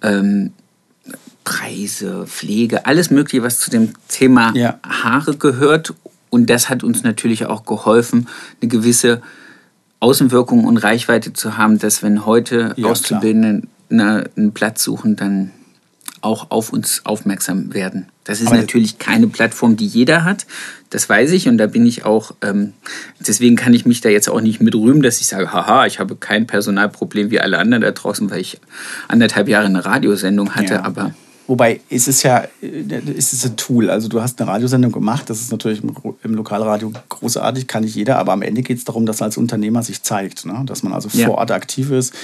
ähm, 0.02 0.52
Preise, 1.44 2.26
Pflege, 2.26 2.86
alles 2.86 3.10
Mögliche, 3.10 3.42
was 3.42 3.60
zu 3.60 3.70
dem 3.70 3.90
Thema 4.08 4.52
ja. 4.56 4.78
Haare 4.82 5.36
gehört. 5.36 5.94
Und 6.30 6.50
das 6.50 6.68
hat 6.68 6.82
uns 6.82 7.02
natürlich 7.02 7.46
auch 7.46 7.64
geholfen, 7.64 8.28
eine 8.60 8.68
gewisse 8.68 9.22
Außenwirkung 10.00 10.64
und 10.64 10.78
Reichweite 10.78 11.32
zu 11.32 11.56
haben, 11.56 11.78
dass 11.78 12.02
wenn 12.02 12.26
heute 12.26 12.74
ja, 12.76 12.88
Auszubildende 12.88 13.68
eine, 13.90 14.24
einen 14.36 14.52
Platz 14.52 14.82
suchen, 14.82 15.16
dann 15.16 15.50
auch 16.20 16.50
auf 16.50 16.72
uns 16.72 17.02
aufmerksam 17.04 17.74
werden. 17.74 18.06
Das 18.24 18.40
ist 18.40 18.48
Aber 18.48 18.56
natürlich 18.56 18.98
keine 18.98 19.26
Plattform, 19.28 19.76
die 19.76 19.86
jeder 19.86 20.24
hat. 20.24 20.46
Das 20.88 21.08
weiß 21.08 21.32
ich 21.32 21.48
und 21.48 21.58
da 21.58 21.66
bin 21.66 21.84
ich 21.84 22.06
auch, 22.06 22.32
ähm, 22.40 22.72
deswegen 23.20 23.56
kann 23.56 23.74
ich 23.74 23.84
mich 23.84 24.00
da 24.00 24.08
jetzt 24.08 24.30
auch 24.30 24.40
nicht 24.40 24.60
mit 24.60 24.74
rühmen, 24.74 25.02
dass 25.02 25.20
ich 25.20 25.26
sage, 25.26 25.52
haha, 25.52 25.86
ich 25.86 26.00
habe 26.00 26.16
kein 26.16 26.46
Personalproblem 26.46 27.30
wie 27.30 27.40
alle 27.40 27.58
anderen 27.58 27.82
da 27.82 27.90
draußen, 27.90 28.30
weil 28.30 28.40
ich 28.40 28.58
anderthalb 29.08 29.48
Jahre 29.48 29.66
eine 29.66 29.84
Radiosendung 29.84 30.54
hatte. 30.54 30.74
Ja. 30.74 30.84
Aber 30.84 31.14
Wobei 31.46 31.80
es 31.90 32.08
ist 32.08 32.22
ja, 32.22 32.44
es 32.60 33.32
ist 33.32 33.44
ein 33.44 33.56
Tool. 33.56 33.90
Also 33.90 34.08
du 34.08 34.22
hast 34.22 34.40
eine 34.40 34.50
Radiosendung 34.50 34.92
gemacht, 34.92 35.28
das 35.28 35.40
ist 35.40 35.52
natürlich 35.52 35.82
im, 35.82 36.34
Lokalradio 36.34 36.92
großartig, 37.10 37.66
kann 37.66 37.84
nicht 37.84 37.94
jeder, 37.94 38.18
aber 38.18 38.32
am 38.32 38.42
Ende 38.42 38.62
geht 38.62 38.78
es 38.78 38.84
darum, 38.84 39.04
dass 39.04 39.20
man 39.20 39.26
als 39.26 39.36
Unternehmer 39.36 39.82
sich 39.82 40.02
zeigt, 40.02 40.46
ne? 40.46 40.62
dass 40.64 40.82
man 40.82 40.94
also 40.94 41.08
ja. 41.12 41.26
vor 41.26 41.36
Ort 41.36 41.50
aktiv 41.50 41.90
ist 41.90 42.14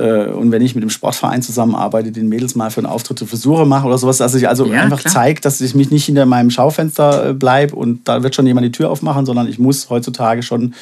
äh, 0.00 0.26
und 0.26 0.50
wenn 0.50 0.62
ich 0.62 0.74
mit 0.74 0.82
dem 0.82 0.90
Sportverein 0.90 1.42
zusammenarbeite, 1.42 2.10
den 2.10 2.28
Mädels 2.28 2.54
mal 2.54 2.70
für 2.70 2.80
einen 2.80 2.86
Auftritt 2.86 3.18
zur 3.18 3.28
Frisur 3.28 3.66
mache 3.66 3.86
oder 3.86 3.98
sowas, 3.98 4.16
dass 4.16 4.34
ich 4.34 4.48
also 4.48 4.64
ja, 4.66 4.82
einfach 4.82 5.02
zeige, 5.02 5.40
dass 5.42 5.60
ich 5.60 5.74
mich 5.74 5.90
nicht 5.90 6.06
hinter 6.06 6.26
meinem 6.26 6.50
Schaufenster 6.50 7.30
äh, 7.30 7.34
bleibe 7.34 7.76
und 7.76 8.08
da 8.08 8.22
wird 8.22 8.34
schon 8.34 8.46
jemand 8.46 8.64
die 8.66 8.72
Tür 8.72 8.90
aufmachen, 8.90 9.26
sondern 9.26 9.46
ich 9.46 9.58
muss 9.58 9.90
heutzutage 9.90 10.42
schon 10.42 10.74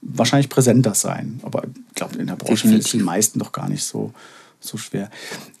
wahrscheinlich 0.00 0.48
präsenter 0.48 0.94
sein. 0.94 1.40
Aber 1.42 1.64
ich 1.64 1.94
glaube, 1.94 2.16
in 2.16 2.26
der 2.26 2.36
Branche 2.36 2.66
ist 2.68 2.86
es 2.86 2.90
den 2.92 3.02
meisten 3.02 3.38
doch 3.38 3.52
gar 3.52 3.68
nicht 3.68 3.84
so, 3.84 4.12
so 4.64 4.78
schwer. 4.78 5.10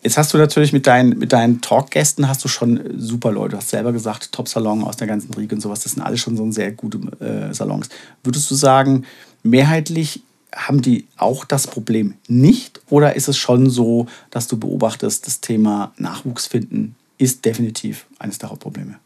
Jetzt 0.02 0.16
hast 0.16 0.32
du 0.32 0.38
natürlich 0.38 0.72
mit 0.72 0.86
deinen, 0.86 1.18
mit 1.18 1.32
deinen 1.32 1.60
Talkgästen 1.60 2.28
hast 2.28 2.44
du 2.44 2.48
schon 2.48 2.80
super 2.98 3.32
Leute. 3.32 3.52
Du 3.52 3.56
hast 3.58 3.70
selber 3.70 3.92
gesagt, 3.92 4.32
Top-Salon 4.32 4.84
aus 4.84 4.96
der 4.96 5.06
ganzen 5.06 5.32
Riege 5.34 5.54
und 5.54 5.60
sowas. 5.60 5.80
Das 5.80 5.92
sind 5.92 6.02
alles 6.02 6.20
schon 6.20 6.36
so 6.36 6.50
sehr 6.50 6.72
gute 6.72 6.98
äh, 7.20 7.52
Salons. 7.52 7.88
Würdest 8.22 8.50
du 8.50 8.54
sagen, 8.54 9.04
mehrheitlich 9.42 10.22
haben 10.54 10.82
die 10.82 11.06
auch 11.16 11.44
das 11.44 11.66
Problem 11.66 12.14
nicht? 12.28 12.80
Oder 12.88 13.16
ist 13.16 13.28
es 13.28 13.36
schon 13.36 13.70
so, 13.70 14.06
dass 14.30 14.46
du 14.48 14.58
beobachtest, 14.58 15.26
das 15.26 15.40
Thema 15.40 15.92
Nachwuchs 15.96 16.46
finden 16.46 16.94
ist 17.18 17.44
definitiv 17.44 18.06
eines 18.18 18.38
der 18.38 18.50
Hauptprobleme? 18.50 18.96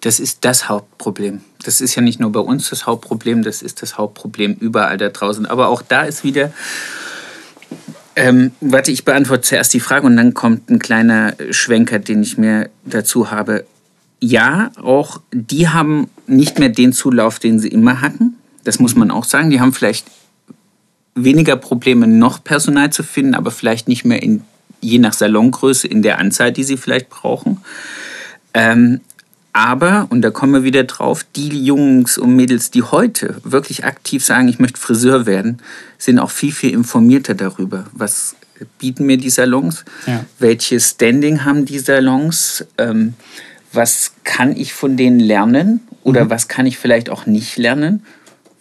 Das 0.00 0.20
ist 0.20 0.44
das 0.44 0.68
Hauptproblem. 0.68 1.40
Das 1.64 1.80
ist 1.80 1.94
ja 1.94 2.02
nicht 2.02 2.20
nur 2.20 2.30
bei 2.30 2.40
uns 2.40 2.70
das 2.70 2.86
Hauptproblem, 2.86 3.42
das 3.42 3.62
ist 3.62 3.82
das 3.82 3.98
Hauptproblem 3.98 4.54
überall 4.54 4.98
da 4.98 5.08
draußen. 5.08 5.46
Aber 5.46 5.68
auch 5.68 5.82
da 5.82 6.02
ist 6.02 6.24
wieder. 6.24 6.52
Ähm, 8.14 8.52
warte, 8.60 8.90
ich 8.90 9.04
beantworte 9.04 9.42
zuerst 9.42 9.72
die 9.74 9.80
Frage 9.80 10.06
und 10.06 10.16
dann 10.16 10.34
kommt 10.34 10.70
ein 10.70 10.78
kleiner 10.78 11.34
Schwenker, 11.50 11.98
den 11.98 12.22
ich 12.22 12.36
mir 12.36 12.68
dazu 12.84 13.30
habe. 13.30 13.64
Ja, 14.20 14.70
auch 14.80 15.20
die 15.32 15.68
haben 15.68 16.08
nicht 16.26 16.58
mehr 16.58 16.68
den 16.68 16.92
Zulauf, 16.92 17.38
den 17.38 17.58
sie 17.58 17.68
immer 17.68 18.00
hatten. 18.00 18.36
Das 18.64 18.78
muss 18.78 18.94
man 18.94 19.10
auch 19.10 19.24
sagen. 19.24 19.50
Die 19.50 19.60
haben 19.60 19.72
vielleicht 19.72 20.06
weniger 21.14 21.56
Probleme, 21.56 22.06
noch 22.06 22.44
Personal 22.44 22.90
zu 22.90 23.02
finden, 23.02 23.34
aber 23.34 23.50
vielleicht 23.50 23.88
nicht 23.88 24.04
mehr 24.04 24.22
in, 24.22 24.42
je 24.80 24.98
nach 24.98 25.12
Salongröße 25.12 25.88
in 25.88 26.02
der 26.02 26.18
Anzahl, 26.18 26.52
die 26.52 26.64
sie 26.64 26.76
vielleicht 26.76 27.08
brauchen. 27.08 27.58
Ähm, 28.54 29.00
aber, 29.52 30.06
und 30.10 30.22
da 30.22 30.30
kommen 30.30 30.52
wir 30.52 30.62
wieder 30.64 30.84
drauf, 30.84 31.24
die 31.36 31.64
Jungs 31.64 32.18
und 32.18 32.34
Mädels, 32.34 32.70
die 32.70 32.82
heute 32.82 33.36
wirklich 33.44 33.84
aktiv 33.84 34.24
sagen, 34.24 34.48
ich 34.48 34.58
möchte 34.58 34.80
Friseur 34.80 35.26
werden, 35.26 35.58
sind 35.98 36.18
auch 36.18 36.30
viel, 36.30 36.52
viel 36.52 36.72
informierter 36.72 37.34
darüber, 37.34 37.86
was 37.92 38.36
bieten 38.78 39.06
mir 39.06 39.16
die 39.16 39.30
Salons, 39.30 39.84
ja. 40.06 40.24
welches 40.38 40.90
Standing 40.90 41.44
haben 41.44 41.66
die 41.66 41.78
Salons, 41.78 42.64
ähm, 42.78 43.14
was 43.72 44.12
kann 44.24 44.54
ich 44.56 44.72
von 44.72 44.96
denen 44.96 45.20
lernen 45.20 45.80
oder 46.02 46.26
mhm. 46.26 46.30
was 46.30 46.48
kann 46.48 46.66
ich 46.66 46.78
vielleicht 46.78 47.10
auch 47.10 47.26
nicht 47.26 47.56
lernen 47.56 48.02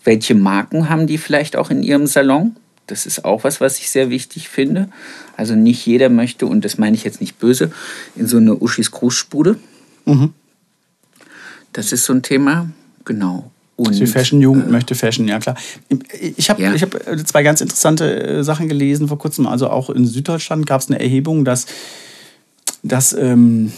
welche 0.04 0.36
Marken 0.36 0.90
haben 0.90 1.08
die 1.08 1.18
vielleicht 1.18 1.56
auch 1.56 1.70
in 1.70 1.84
ihrem 1.84 2.08
Salon? 2.08 2.56
Das 2.88 3.06
ist 3.06 3.24
auch 3.24 3.44
was, 3.44 3.62
was 3.62 3.78
ich 3.80 3.90
sehr 3.90 4.10
wichtig 4.10 4.50
finde. 4.50 4.90
Also 5.38 5.56
nicht 5.56 5.86
jeder 5.86 6.10
möchte, 6.10 6.46
und 6.46 6.66
das 6.66 6.78
meine 6.78 6.96
ich 6.96 7.04
jetzt 7.04 7.22
nicht 7.22 7.40
böse, 7.40 7.72
in 8.16 8.28
so 8.28 8.38
eine 8.38 8.56
Uschis 8.56 8.92
Grußspude. 8.92 9.58
Mhm. 10.06 10.34
Das 11.74 11.92
ist 11.92 12.06
so 12.06 12.14
ein 12.14 12.22
Thema, 12.22 12.70
genau. 13.06 13.52
Und, 13.78 14.00
die 14.00 14.06
Fashion-Jugend 14.06 14.68
äh, 14.68 14.72
möchte 14.72 14.94
Fashion, 14.94 15.28
ja 15.28 15.40
klar. 15.40 15.56
Ich 16.38 16.50
habe 16.50 16.62
ja. 16.62 16.72
hab 16.72 17.08
äh, 17.08 17.24
zwei 17.24 17.42
ganz 17.42 17.62
interessante 17.62 18.22
äh, 18.22 18.44
Sachen 18.44 18.68
gelesen 18.68 19.08
vor 19.08 19.18
kurzem. 19.18 19.48
Also 19.48 19.70
auch 19.70 19.90
in 19.90 20.06
Süddeutschland 20.06 20.68
gab 20.68 20.82
es 20.82 20.90
eine 20.90 21.00
Erhebung, 21.00 21.46
dass, 21.46 21.66
dass 22.84 23.14
ähm, 23.14 23.72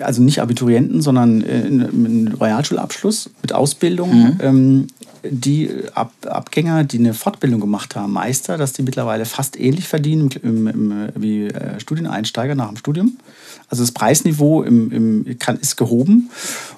also 0.00 0.22
nicht 0.22 0.40
Abiturienten, 0.40 1.02
sondern 1.02 1.42
äh, 1.42 1.62
einen 1.64 2.34
Realschulabschluss 2.40 3.30
mit 3.42 3.52
Ausbildung 3.52 4.14
mhm. 4.14 4.38
ähm, 4.40 4.86
die 5.28 5.70
Ab 5.94 6.12
Abgänger, 6.24 6.84
die 6.84 6.98
eine 6.98 7.14
Fortbildung 7.14 7.60
gemacht 7.60 7.96
haben, 7.96 8.12
Meister, 8.12 8.56
dass 8.56 8.72
die 8.72 8.82
mittlerweile 8.82 9.24
fast 9.24 9.58
ähnlich 9.58 9.88
verdienen 9.88 10.30
im, 10.42 10.66
im, 10.66 11.08
wie 11.16 11.46
äh, 11.46 11.80
Studieneinsteiger 11.80 12.54
nach 12.54 12.68
dem 12.68 12.76
Studium. 12.76 13.16
Also 13.68 13.82
das 13.82 13.92
Preisniveau 13.92 14.62
im, 14.62 14.92
im, 14.92 15.38
kann, 15.38 15.58
ist 15.58 15.76
gehoben. 15.76 16.30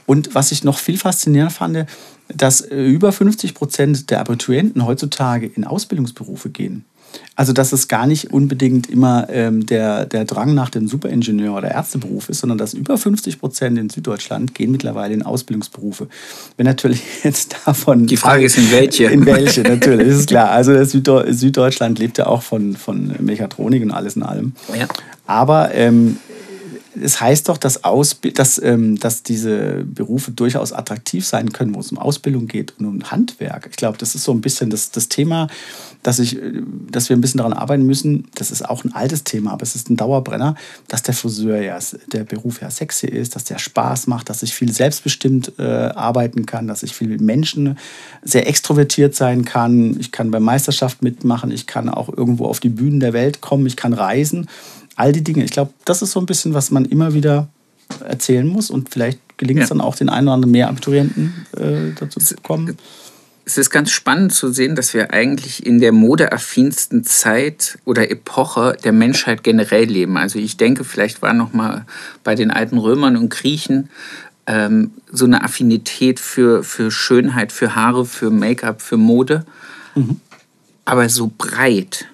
Und 0.06 0.34
was 0.34 0.52
ich 0.52 0.64
noch 0.64 0.78
viel 0.78 0.96
faszinierender 0.96 1.52
fand, 1.52 1.86
dass 2.34 2.60
über 2.60 3.12
50 3.12 3.54
Prozent 3.54 4.10
der 4.10 4.20
Abiturienten 4.20 4.86
heutzutage 4.86 5.46
in 5.46 5.64
Ausbildungsberufe 5.64 6.50
gehen. 6.50 6.84
Also, 7.34 7.52
dass 7.52 7.72
es 7.72 7.86
gar 7.86 8.06
nicht 8.06 8.32
unbedingt 8.32 8.90
immer 8.90 9.28
ähm, 9.30 9.64
der, 9.64 10.06
der 10.06 10.24
Drang 10.24 10.54
nach 10.54 10.70
dem 10.70 10.88
Superingenieur 10.88 11.56
oder 11.56 11.70
Ärzteberuf 11.70 12.28
ist, 12.28 12.40
sondern 12.40 12.58
dass 12.58 12.74
über 12.74 12.98
50 12.98 13.38
Prozent 13.38 13.78
in 13.78 13.90
Süddeutschland 13.90 14.54
gehen 14.54 14.72
mittlerweile 14.72 15.14
in 15.14 15.22
Ausbildungsberufe. 15.22 16.08
Wenn 16.56 16.66
natürlich 16.66 17.00
jetzt 17.22 17.56
davon. 17.64 18.06
Die 18.06 18.16
Frage 18.16 18.44
ist, 18.44 18.58
in 18.58 18.70
welche? 18.72 19.04
In 19.04 19.24
welche, 19.24 19.62
natürlich, 19.62 20.08
ist 20.08 20.28
klar. 20.28 20.50
Also, 20.50 20.82
Süddeu 20.84 21.32
Süddeutschland 21.32 21.98
lebt 21.98 22.18
ja 22.18 22.26
auch 22.26 22.42
von, 22.42 22.76
von 22.76 23.14
Mechatronik 23.20 23.82
und 23.82 23.92
alles 23.92 24.16
in 24.16 24.24
allem. 24.24 24.52
Ja. 24.76 24.88
Aber 25.26 25.74
ähm, 25.74 26.16
es 27.02 27.20
heißt 27.20 27.48
doch, 27.48 27.58
dass, 27.58 27.84
Ausb 27.84 28.34
dass, 28.34 28.60
ähm, 28.62 28.98
dass 28.98 29.22
diese 29.22 29.84
Berufe 29.84 30.30
durchaus 30.30 30.72
attraktiv 30.72 31.26
sein 31.26 31.52
können, 31.52 31.74
wo 31.74 31.80
es 31.80 31.92
um 31.92 31.98
Ausbildung 31.98 32.46
geht 32.46 32.74
und 32.78 32.86
um 32.86 33.10
Handwerk. 33.10 33.68
Ich 33.70 33.76
glaube, 33.76 33.98
das 33.98 34.14
ist 34.14 34.24
so 34.24 34.32
ein 34.32 34.40
bisschen 34.40 34.70
das, 34.70 34.90
das 34.90 35.08
Thema, 35.08 35.48
dass, 36.02 36.18
ich, 36.18 36.36
äh, 36.36 36.62
dass 36.90 37.08
wir 37.08 37.16
ein 37.16 37.20
bisschen 37.20 37.38
daran 37.38 37.52
arbeiten 37.52 37.84
müssen. 37.84 38.28
Das 38.34 38.50
ist 38.50 38.68
auch 38.68 38.84
ein 38.84 38.94
altes 38.94 39.24
Thema, 39.24 39.52
aber 39.52 39.62
es 39.62 39.74
ist 39.74 39.90
ein 39.90 39.96
Dauerbrenner, 39.96 40.54
dass 40.88 41.02
der 41.02 41.14
Friseur 41.14 41.60
ja, 41.60 41.78
der 42.12 42.24
Beruf 42.24 42.60
ja 42.60 42.70
sexy 42.70 43.06
ist, 43.06 43.36
dass 43.36 43.44
der 43.44 43.58
Spaß 43.58 44.06
macht, 44.06 44.30
dass 44.30 44.42
ich 44.42 44.54
viel 44.54 44.72
selbstbestimmt 44.72 45.52
äh, 45.58 45.62
arbeiten 45.62 46.46
kann, 46.46 46.68
dass 46.68 46.82
ich 46.82 46.94
viel 46.94 47.08
mit 47.08 47.20
Menschen 47.20 47.78
sehr 48.22 48.48
extrovertiert 48.48 49.14
sein 49.14 49.44
kann. 49.44 49.98
Ich 49.98 50.12
kann 50.12 50.30
bei 50.30 50.40
Meisterschaft 50.40 51.02
mitmachen, 51.02 51.50
ich 51.50 51.66
kann 51.66 51.88
auch 51.88 52.08
irgendwo 52.08 52.46
auf 52.46 52.60
die 52.60 52.68
Bühnen 52.68 53.00
der 53.00 53.12
Welt 53.12 53.40
kommen, 53.40 53.66
ich 53.66 53.76
kann 53.76 53.92
reisen 53.92 54.48
all 54.96 55.12
die 55.12 55.22
Dinge. 55.22 55.44
Ich 55.44 55.52
glaube, 55.52 55.72
das 55.84 56.02
ist 56.02 56.12
so 56.12 56.20
ein 56.20 56.26
bisschen, 56.26 56.54
was 56.54 56.70
man 56.70 56.84
immer 56.84 57.14
wieder 57.14 57.48
erzählen 58.04 58.46
muss 58.46 58.70
und 58.70 58.90
vielleicht 58.90 59.20
gelingt 59.38 59.60
es 59.60 59.68
ja. 59.68 59.74
dann 59.74 59.80
auch 59.80 59.94
den 59.94 60.08
einen 60.08 60.28
oder 60.28 60.34
anderen 60.34 60.52
mehr 60.52 60.68
Abiturienten 60.68 61.46
äh, 61.56 61.94
dazu 61.98 62.20
zu 62.20 62.34
kommen. 62.36 62.76
Es 63.48 63.56
ist 63.56 63.70
ganz 63.70 63.90
spannend 63.92 64.34
zu 64.34 64.52
sehen, 64.52 64.76
dass 64.76 64.92
wir 64.92 65.14
eigentlich 65.14 65.64
in 65.64 65.80
der 65.80 65.90
modeaffinsten 65.90 67.02
Zeit 67.04 67.78
oder 67.86 68.10
Epoche 68.10 68.76
der 68.84 68.92
Menschheit 68.92 69.42
generell 69.42 69.84
leben. 69.84 70.18
Also 70.18 70.38
ich 70.38 70.58
denke, 70.58 70.84
vielleicht 70.84 71.22
war 71.22 71.32
noch 71.32 71.54
mal 71.54 71.86
bei 72.24 72.34
den 72.34 72.50
alten 72.50 72.76
Römern 72.76 73.16
und 73.16 73.30
Griechen 73.30 73.88
ähm, 74.46 74.90
so 75.10 75.24
eine 75.24 75.44
Affinität 75.44 76.20
für, 76.20 76.62
für 76.62 76.90
Schönheit, 76.90 77.50
für 77.50 77.74
Haare, 77.74 78.04
für 78.04 78.28
Make-up, 78.28 78.82
für 78.82 78.98
Mode. 78.98 79.46
Mhm. 79.94 80.20
Aber 80.84 81.08
so 81.08 81.32
breit 81.38 82.04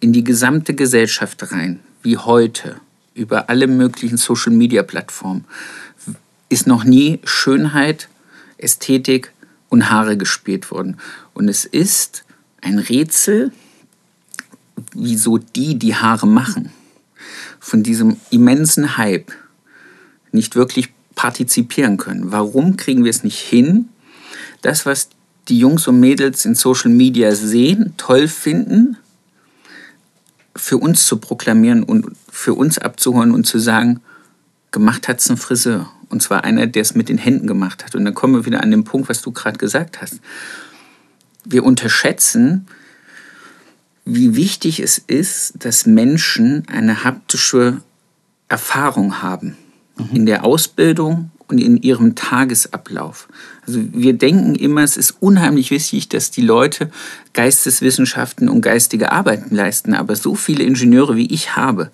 in 0.00 0.12
die 0.12 0.24
gesamte 0.24 0.74
Gesellschaft 0.74 1.52
rein 1.52 1.78
wie 2.02 2.16
heute 2.16 2.80
über 3.14 3.48
alle 3.48 3.68
möglichen 3.68 4.16
Social-Media-Plattformen 4.16 5.44
ist 6.48 6.66
noch 6.66 6.82
nie 6.82 7.20
Schönheit, 7.22 8.08
Ästhetik 8.58 9.30
und 9.74 9.90
Haare 9.90 10.16
gespielt 10.16 10.70
worden. 10.70 10.96
Und 11.34 11.48
es 11.48 11.64
ist 11.64 12.24
ein 12.62 12.78
Rätsel, 12.78 13.52
wieso 14.94 15.38
die, 15.38 15.78
die 15.78 15.94
Haare 15.94 16.26
machen, 16.26 16.70
von 17.60 17.82
diesem 17.82 18.16
immensen 18.30 18.96
Hype 18.96 19.32
nicht 20.32 20.56
wirklich 20.56 20.92
partizipieren 21.14 21.96
können. 21.96 22.32
Warum 22.32 22.76
kriegen 22.76 23.04
wir 23.04 23.10
es 23.10 23.22
nicht 23.22 23.38
hin, 23.38 23.88
das, 24.62 24.86
was 24.86 25.10
die 25.48 25.58
Jungs 25.58 25.86
und 25.86 26.00
Mädels 26.00 26.44
in 26.44 26.54
Social 26.54 26.90
Media 26.90 27.34
sehen, 27.34 27.92
toll 27.96 28.28
finden, 28.28 28.96
für 30.56 30.78
uns 30.78 31.06
zu 31.06 31.18
proklamieren 31.18 31.82
und 31.82 32.06
für 32.30 32.54
uns 32.54 32.78
abzuholen 32.78 33.32
und 33.32 33.44
zu 33.44 33.58
sagen, 33.58 34.00
gemacht 34.70 35.08
hat 35.08 35.20
es 35.20 35.28
ein 35.28 35.36
Friseur. 35.36 35.90
Und 36.14 36.20
zwar 36.20 36.44
einer, 36.44 36.68
der 36.68 36.82
es 36.82 36.94
mit 36.94 37.08
den 37.08 37.18
Händen 37.18 37.48
gemacht 37.48 37.84
hat. 37.84 37.96
Und 37.96 38.04
dann 38.04 38.14
kommen 38.14 38.34
wir 38.34 38.46
wieder 38.46 38.62
an 38.62 38.70
den 38.70 38.84
Punkt, 38.84 39.08
was 39.08 39.20
du 39.20 39.32
gerade 39.32 39.58
gesagt 39.58 40.00
hast. 40.00 40.20
Wir 41.44 41.64
unterschätzen, 41.64 42.68
wie 44.04 44.36
wichtig 44.36 44.78
es 44.78 44.96
ist, 44.96 45.64
dass 45.64 45.86
Menschen 45.86 46.68
eine 46.68 47.02
haptische 47.02 47.80
Erfahrung 48.48 49.22
haben. 49.22 49.56
Mhm. 49.96 50.08
In 50.12 50.26
der 50.26 50.44
Ausbildung 50.44 51.32
und 51.48 51.58
in 51.58 51.78
ihrem 51.78 52.14
Tagesablauf. 52.14 53.26
Also 53.66 53.80
wir 53.92 54.12
denken 54.12 54.54
immer, 54.54 54.84
es 54.84 54.96
ist 54.96 55.16
unheimlich 55.18 55.72
wichtig, 55.72 56.08
dass 56.08 56.30
die 56.30 56.42
Leute 56.42 56.92
Geisteswissenschaften 57.32 58.48
und 58.48 58.60
geistige 58.60 59.10
Arbeiten 59.10 59.52
leisten. 59.52 59.94
Aber 59.94 60.14
so 60.14 60.36
viele 60.36 60.62
Ingenieure 60.62 61.16
wie 61.16 61.26
ich 61.26 61.56
habe, 61.56 61.90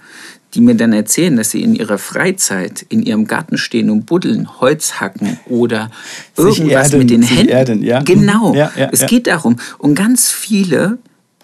die 0.55 0.61
mir 0.61 0.75
dann 0.75 0.93
erzählen, 0.93 1.37
dass 1.37 1.51
sie 1.51 1.63
in 1.63 1.75
ihrer 1.75 1.99
Freizeit 1.99 2.85
in 2.89 3.03
ihrem 3.03 3.27
Garten 3.27 3.57
stehen 3.57 3.91
und 3.91 4.07
buddeln, 4.07 4.61
Holz 4.61 5.01
hacken 5.01 5.39
oder 5.47 5.91
irgendwas 6.37 6.89
erden, 6.89 6.99
mit 6.99 7.11
den 7.11 7.23
Händen. 7.23 7.49
Erden, 7.49 7.83
ja. 7.83 8.03
Genau. 8.03 8.55
Ja, 8.55 8.73
ja, 8.77 8.89
es 8.93 9.07
geht 9.07 9.27
darum. 9.27 9.57
Und 9.79 9.95
ganz 9.95 10.31
viele 10.31 10.99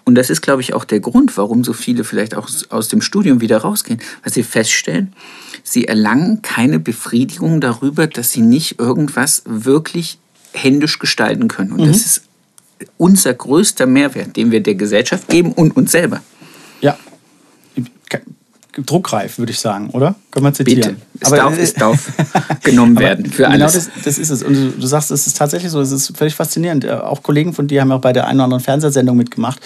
und 0.07 0.15
das 0.15 0.29
ist, 0.29 0.41
glaube 0.41 0.61
ich, 0.61 0.73
auch 0.73 0.85
der 0.85 1.01
Grund, 1.01 1.35
warum 1.35 1.65
so 1.65 1.73
viele 1.73 2.05
vielleicht 2.05 2.33
auch 2.33 2.47
aus 2.69 2.87
dem 2.87 3.01
Studium 3.01 3.41
wieder 3.41 3.57
rausgehen, 3.57 3.99
weil 4.23 4.31
sie 4.31 4.43
feststellen, 4.43 5.11
sie 5.63 5.85
erlangen 5.85 6.41
keine 6.41 6.79
Befriedigung 6.79 7.59
darüber, 7.59 8.07
dass 8.07 8.31
sie 8.31 8.39
nicht 8.39 8.79
irgendwas 8.79 9.43
wirklich 9.45 10.17
händisch 10.53 10.99
gestalten 10.99 11.49
können. 11.49 11.73
Und 11.73 11.81
mhm. 11.81 11.87
das 11.87 12.05
ist 12.05 12.21
unser 12.97 13.33
größter 13.33 13.85
Mehrwert, 13.85 14.37
den 14.37 14.51
wir 14.51 14.61
der 14.61 14.75
Gesellschaft 14.75 15.27
geben 15.27 15.51
und 15.51 15.75
uns 15.75 15.91
selber. 15.91 16.21
Druckreif, 18.85 19.39
würde 19.39 19.51
ich 19.51 19.59
sagen, 19.59 19.89
oder? 19.89 20.15
Kann 20.31 20.43
man 20.43 20.53
zitieren. 20.53 20.95
Bitte. 20.95 20.95
Es 21.19 21.27
aber 21.27 21.37
darf, 21.37 21.57
es 21.57 21.73
darf 21.73 22.11
genommen 22.63 22.99
werden 22.99 23.25
für 23.25 23.43
genau 23.43 23.65
alles. 23.65 23.73
Genau 23.73 23.95
das, 23.95 24.03
das, 24.03 24.17
ist 24.19 24.29
es. 24.29 24.43
Und 24.43 24.53
du, 24.53 24.69
du, 24.71 24.87
sagst, 24.87 25.09
es 25.09 25.25
ist 25.25 25.37
tatsächlich 25.37 25.71
so, 25.71 25.81
es 25.81 25.91
ist 25.91 26.15
völlig 26.15 26.35
faszinierend. 26.35 26.85
Äh, 26.85 26.91
auch 26.91 27.23
Kollegen 27.23 27.53
von 27.53 27.67
dir 27.67 27.81
haben 27.81 27.91
auch 27.91 28.01
bei 28.01 28.13
der 28.13 28.27
einen 28.27 28.39
oder 28.39 28.45
anderen 28.45 28.63
Fernsehsendung 28.63 29.17
mitgemacht. 29.17 29.59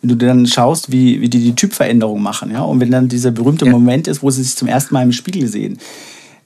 Wenn 0.00 0.08
du 0.08 0.16
dann 0.16 0.46
schaust, 0.46 0.90
wie, 0.90 1.20
wie 1.20 1.28
die 1.28 1.40
die 1.40 1.54
Typveränderung 1.54 2.22
machen, 2.22 2.50
ja, 2.50 2.62
und 2.62 2.80
wenn 2.80 2.90
dann 2.90 3.08
dieser 3.08 3.30
berühmte 3.30 3.66
ja. 3.66 3.70
Moment 3.70 4.08
ist, 4.08 4.22
wo 4.22 4.30
sie 4.30 4.42
sich 4.42 4.56
zum 4.56 4.68
ersten 4.68 4.94
Mal 4.94 5.02
im 5.02 5.12
Spiegel 5.12 5.46
sehen. 5.48 5.78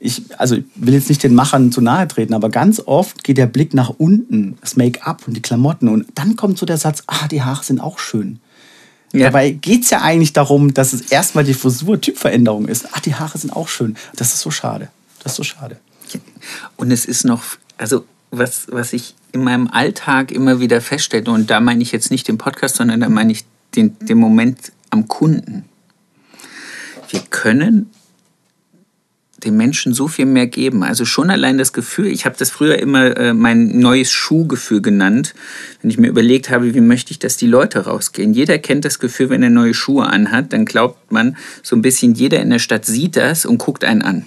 Ich, 0.01 0.23
also 0.39 0.57
ich 0.57 0.65
will 0.77 0.95
jetzt 0.95 1.09
nicht 1.09 1.23
den 1.23 1.35
Machern 1.35 1.73
zu 1.73 1.81
nahe 1.81 2.07
treten, 2.07 2.35
aber 2.35 2.51
ganz 2.51 2.81
oft 2.85 3.25
geht 3.25 3.37
der 3.37 3.47
Blick 3.47 3.75
nach 3.75 3.91
unten, 3.99 4.57
das 4.61 4.77
Make-up 4.77 5.27
und 5.27 5.35
die 5.35 5.43
Klamotten 5.43 5.89
und 5.89 6.07
dann 6.15 6.37
kommt 6.37 6.59
so 6.59 6.67
der 6.67 6.79
Satz, 6.79 7.03
ah, 7.09 7.27
die 7.29 7.43
Haare 7.43 7.65
sind 7.65 7.81
auch 7.81 7.99
schön. 7.99 8.39
Ja. 9.13 9.27
Dabei 9.27 9.51
geht 9.51 9.85
es 9.85 9.91
ja 9.91 10.03
eigentlich 10.03 10.33
darum, 10.33 10.75
dass 10.75 10.93
es 10.93 11.03
erstmal 11.11 11.45
die 11.45 11.55
Frisur-Typveränderung 11.55 12.69
ist. 12.69 12.89
Ach, 12.93 13.01
die 13.01 13.15
Haare 13.15 13.39
sind 13.39 13.55
auch 13.55 13.69
schön. 13.69 13.97
Das 14.17 14.35
ist 14.35 14.41
so 14.41 14.51
schade. 14.51 14.89
Das 15.23 15.33
ist 15.33 15.37
so 15.37 15.45
schade. 15.45 15.79
Und 16.77 16.91
es 16.91 17.05
ist 17.05 17.25
noch, 17.25 17.43
also 17.77 18.05
was, 18.31 18.67
was 18.71 18.93
ich 18.93 19.15
in 19.33 19.43
meinem 19.43 19.69
Alltag 19.69 20.31
immer 20.31 20.61
wieder 20.61 20.81
feststelle, 20.81 21.31
und 21.31 21.51
da 21.51 21.61
meine 21.61 21.83
ich 21.83 21.93
jetzt 21.93 22.11
nicht 22.11 22.29
den 22.29 22.39
Podcast, 22.39 22.77
sondern 22.77 23.01
da 23.01 23.09
meine 23.09 23.33
ich 23.33 23.45
den, 23.77 23.97
den 24.01 24.19
Moment 24.19 24.73
am 24.91 25.09
Kunden. 25.09 25.65
Wir 27.11 27.21
können 27.31 27.91
den 29.45 29.57
Menschen 29.57 29.95
so 29.95 30.09
viel 30.09 30.27
mehr 30.27 30.47
geben. 30.47 30.83
Also 30.83 31.05
schon 31.05 31.31
allein 31.31 31.59
das 31.59 31.73
Gefühl, 31.73 32.09
ich 32.09 32.25
habe 32.25 32.37
das 32.39 32.51
früher 32.51 32.79
immer 32.79 33.17
äh, 33.17 33.33
mein 33.33 33.79
neues 33.79 34.11
Schuhgefühl 34.11 34.83
genannt, 34.83 35.35
wenn 35.81 35.91
ich 35.91 35.99
mir 35.99 36.09
überlegt 36.09 36.51
habe, 36.51 36.75
wie 36.75 36.81
möchte 36.81 37.13
ich, 37.13 37.19
dass 37.19 37.37
die 37.37 37.47
Leute 37.47 37.85
rausgehen. 37.85 38.35
Jeder 38.35 38.59
kennt 38.59 38.85
das 38.85 38.99
Gefühl, 38.99 39.31
wenn 39.31 39.43
er 39.43 39.51
neue 39.51 39.75
Schuhe 39.75 40.07
anhat, 40.07 40.53
dann 40.53 40.65
glaubt 40.65 41.13
man 41.13 41.37
so 41.63 41.77
ein 41.77 41.83
bisschen, 41.83 42.15
jeder 42.15 42.41
in 42.41 42.51
der 42.51 42.59
Stadt 42.59 42.85
sieht 42.85 43.17
das 43.17 43.47
und 43.47 43.59
guckt 43.59 43.85
einen 43.85 44.03
an. 44.03 44.27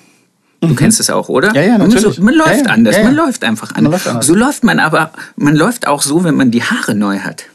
Du 0.61 0.69
mhm. 0.69 0.75
kennst 0.75 0.99
es 0.99 1.09
auch, 1.09 1.27
oder? 1.27 1.53
Ja, 1.55 1.61
ja, 1.61 1.77
natürlich. 1.77 2.19
Man, 2.19 2.25
man 2.25 2.35
läuft 2.35 2.61
ja, 2.61 2.67
ja. 2.67 2.73
anders, 2.73 2.95
ja, 2.95 3.03
man 3.03 3.15
läuft 3.15 3.43
einfach 3.43 3.73
anders. 3.73 4.05
Läuft 4.05 4.23
so 4.23 4.35
läuft 4.35 4.63
man 4.63 4.79
aber, 4.79 5.11
man 5.35 5.55
läuft 5.55 5.87
auch 5.87 6.01
so, 6.01 6.23
wenn 6.23 6.35
man 6.35 6.51
die 6.51 6.63
Haare 6.63 6.95
neu 6.95 7.19
hat. 7.19 7.45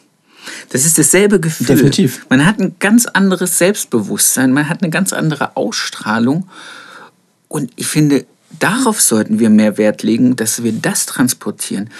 Das 0.70 0.84
ist 0.84 0.98
dasselbe 0.98 1.40
Gefühl. 1.40 1.66
Definitiv. 1.68 2.26
Man 2.28 2.44
hat 2.44 2.58
ein 2.58 2.76
ganz 2.80 3.06
anderes 3.06 3.58
Selbstbewusstsein, 3.58 4.52
man 4.52 4.68
hat 4.68 4.82
eine 4.82 4.90
ganz 4.90 5.12
andere 5.12 5.56
Ausstrahlung. 5.56 6.48
Und 7.48 7.70
ich 7.76 7.86
finde, 7.86 8.26
darauf 8.58 9.00
sollten 9.00 9.38
wir 9.38 9.50
mehr 9.50 9.78
Wert 9.78 10.02
legen, 10.02 10.36
dass 10.36 10.62
wir 10.62 10.72
das 10.72 11.06
transportieren. 11.06 11.90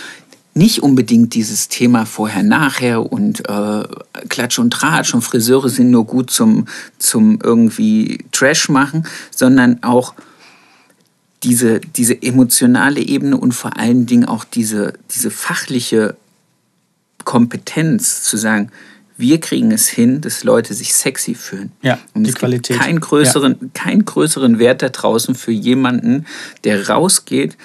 Nicht 0.55 0.83
unbedingt 0.83 1.35
dieses 1.35 1.69
Thema 1.69 2.07
vorher-nachher 2.07 3.13
und 3.13 3.47
äh, 3.47 3.83
Klatsch 4.29 4.59
und 4.59 4.71
Tratsch 4.71 5.13
und 5.13 5.21
Friseure 5.21 5.69
sind 5.69 5.91
nur 5.91 6.07
gut 6.07 6.31
zum, 6.31 6.67
zum 6.99 7.39
irgendwie 7.43 8.25
Trash 8.33 8.71
machen, 8.71 9.07
sondern 9.31 9.83
auch 9.83 10.15
diese, 11.43 11.81
diese 11.81 12.23
emotionale 12.23 13.01
Ebene 13.01 13.37
und 13.37 13.53
vor 13.53 13.77
allen 13.77 14.07
Dingen 14.07 14.25
auch 14.25 14.45
diese, 14.45 14.95
diese 15.15 15.31
fachliche 15.31 16.17
Kompetenz 17.25 18.23
zu 18.23 18.39
sagen, 18.39 18.71
wir 19.17 19.41
kriegen 19.41 19.73
es 19.73 19.89
hin, 19.89 20.21
dass 20.21 20.45
Leute 20.45 20.75
sich 20.75 20.95
sexy 20.95 21.35
fühlen. 21.35 21.73
Ja, 21.83 21.99
und 22.15 22.25
die 22.25 22.31
es 22.31 22.37
Qualität. 22.37 22.77
Gibt 22.77 22.81
keinen 22.81 23.01
größeren, 23.01 23.57
ja. 23.61 23.69
keinen 23.73 24.05
größeren 24.05 24.59
Wert 24.59 24.83
da 24.83 24.89
draußen 24.89 25.35
für 25.35 25.53
jemanden, 25.53 26.27
der 26.65 26.89
rausgeht 26.89 27.57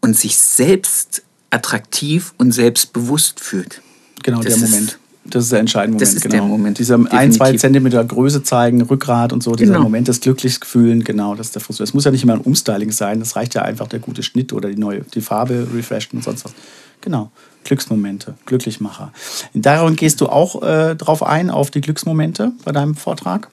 und 0.00 0.16
sich 0.16 0.36
selbst 0.36 1.22
attraktiv 1.50 2.34
und 2.38 2.52
selbstbewusst 2.52 3.40
fühlt. 3.40 3.82
Genau, 4.22 4.42
das 4.42 4.58
der 4.58 4.68
Moment. 4.68 4.98
Das 5.26 5.44
ist 5.44 5.52
der 5.52 5.60
entscheidende 5.60 5.94
Moment. 5.94 6.02
Das 6.02 6.14
ist 6.14 6.22
genau. 6.22 6.34
der 6.34 6.42
Moment. 6.44 6.78
Dieser 6.78 6.96
ein, 6.96 7.04
definitiv. 7.04 7.36
zwei 7.38 7.56
Zentimeter 7.56 8.04
Größe 8.04 8.42
zeigen, 8.42 8.82
Rückgrat 8.82 9.32
und 9.32 9.42
so, 9.42 9.54
dieser 9.54 9.72
Genau. 9.72 9.84
Moment 9.84 10.08
des 10.08 10.20
Glücklichsgefühlen, 10.20 11.02
genau, 11.02 11.34
das 11.34 11.46
ist 11.46 11.54
der 11.54 11.62
Friseur. 11.62 11.84
Es 11.84 11.94
muss 11.94 12.04
ja 12.04 12.10
nicht 12.10 12.22
immer 12.24 12.34
ein 12.34 12.40
Umstyling 12.40 12.92
sein, 12.92 13.20
das 13.20 13.34
reicht 13.34 13.54
ja 13.54 13.62
einfach 13.62 13.88
der 13.88 14.00
gute 14.00 14.22
Schnitt 14.22 14.52
oder 14.52 14.68
die 14.68 14.76
neue, 14.76 15.00
die 15.14 15.20
Farbe 15.22 15.66
refreshen 15.74 16.18
und 16.18 16.22
sonst 16.24 16.44
was. 16.44 16.52
Genau. 17.00 17.30
Glücksmomente, 17.64 18.34
Glücklichmacher. 18.44 19.12
Darin 19.54 19.96
gehst 19.96 20.20
du 20.20 20.26
auch 20.28 20.62
äh, 20.62 20.94
drauf 20.94 21.22
ein, 21.22 21.48
auf 21.48 21.70
die 21.70 21.80
Glücksmomente 21.80 22.52
bei 22.64 22.72
deinem 22.72 22.94
Vortrag? 22.94 23.48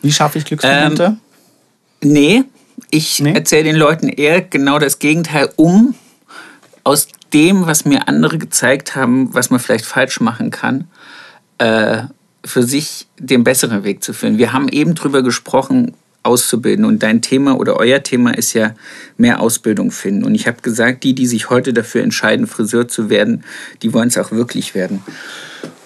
Wie 0.00 0.12
schaffe 0.12 0.38
ich 0.38 0.46
Glücksmomente? 0.46 1.16
Nee, 2.02 2.44
ich 2.90 3.20
Nee? 3.20 3.32
erzähle 3.34 3.64
den 3.64 3.76
Leuten 3.76 4.08
eher 4.08 4.40
genau 4.40 4.78
das 4.78 4.98
Gegenteil, 4.98 5.50
um 5.56 5.94
aus 6.84 7.08
dem, 7.36 7.66
was 7.66 7.84
mir 7.84 8.08
andere 8.08 8.38
gezeigt 8.38 8.96
haben, 8.96 9.34
was 9.34 9.50
man 9.50 9.60
vielleicht 9.60 9.84
falsch 9.84 10.20
machen 10.20 10.50
kann, 10.50 10.88
äh, 11.58 12.04
für 12.42 12.62
sich 12.62 13.08
den 13.18 13.44
besseren 13.44 13.84
Weg 13.84 14.02
zu 14.02 14.14
finden. 14.14 14.38
Wir 14.38 14.54
haben 14.54 14.68
eben 14.68 14.94
drüber 14.94 15.22
gesprochen, 15.22 15.92
auszubilden. 16.26 16.84
Und 16.84 17.02
dein 17.02 17.22
Thema 17.22 17.58
oder 17.58 17.76
euer 17.76 18.02
Thema 18.02 18.36
ist 18.36 18.52
ja 18.52 18.74
mehr 19.16 19.40
Ausbildung 19.40 19.90
finden. 19.90 20.24
Und 20.24 20.34
ich 20.34 20.46
habe 20.46 20.60
gesagt, 20.60 21.04
die, 21.04 21.14
die 21.14 21.26
sich 21.26 21.50
heute 21.50 21.72
dafür 21.72 22.02
entscheiden, 22.02 22.46
Friseur 22.46 22.88
zu 22.88 23.08
werden, 23.08 23.44
die 23.82 23.92
wollen 23.92 24.08
es 24.08 24.18
auch 24.18 24.32
wirklich 24.32 24.74
werden. 24.74 25.02